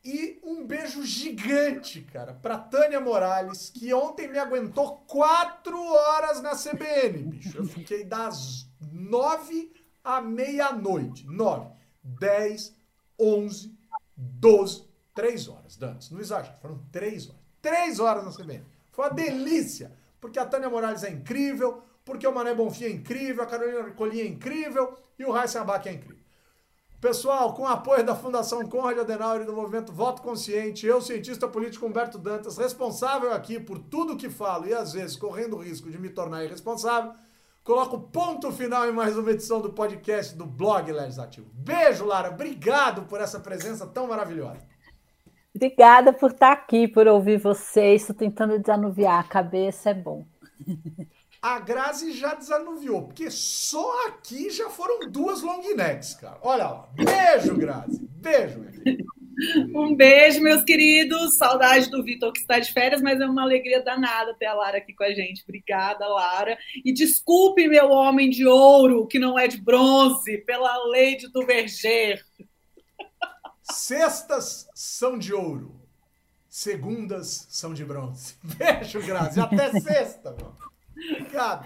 [0.04, 6.58] E um beijo gigante, cara, pra Tânia Morales, que ontem me aguentou quatro horas na
[6.58, 7.58] CBN, bicho.
[7.58, 9.72] Eu fiquei das nove
[10.04, 11.26] à meia-noite.
[11.26, 11.72] Nove,
[12.04, 12.76] dez,
[13.18, 13.74] onze,
[14.18, 16.10] doze, três horas, Dantes.
[16.10, 17.42] Não exagero, foram três horas.
[17.62, 18.66] Três horas na CBN.
[18.92, 23.44] Foi uma delícia, porque a Tânia Morales é incrível, porque o Mané Bonfim é incrível,
[23.44, 26.23] a Carolina Colim é incrível e o Raíssa Abac é incrível.
[27.04, 31.86] Pessoal, com apoio da Fundação Conrad Adenauer e do movimento Voto Consciente, eu, cientista político
[31.86, 36.00] Humberto Dantas, responsável aqui por tudo que falo e às vezes correndo o risco de
[36.00, 37.12] me tornar irresponsável,
[37.62, 41.46] coloco ponto final em mais uma edição do podcast do Blog Legislativo.
[41.52, 42.30] Beijo, Lara.
[42.30, 44.66] Obrigado por essa presença tão maravilhosa.
[45.54, 48.04] Obrigada por estar aqui, por ouvir vocês.
[48.04, 50.24] Estou tentando desanuviar a cabeça, é bom.
[51.44, 56.38] a Grazi já desanuviou, porque só aqui já foram duas long necks, cara.
[56.42, 56.90] Olha lá.
[56.94, 58.00] Beijo, Grazi.
[58.02, 59.06] Beijo, meu filho.
[59.76, 61.36] Um beijo, meus queridos.
[61.36, 64.78] Saudade do Vitor que está de férias, mas é uma alegria danada ter a Lara
[64.78, 65.44] aqui com a gente.
[65.44, 66.58] Obrigada, Lara.
[66.86, 72.24] E desculpe, meu homem de ouro, que não é de bronze, pela lei de Duverger.
[73.64, 75.76] Sextas são de ouro.
[76.48, 78.36] Segundas são de bronze.
[78.58, 79.42] Beijo, Grazi.
[79.42, 80.73] Até sexta, mano.
[81.12, 81.64] Obrigado.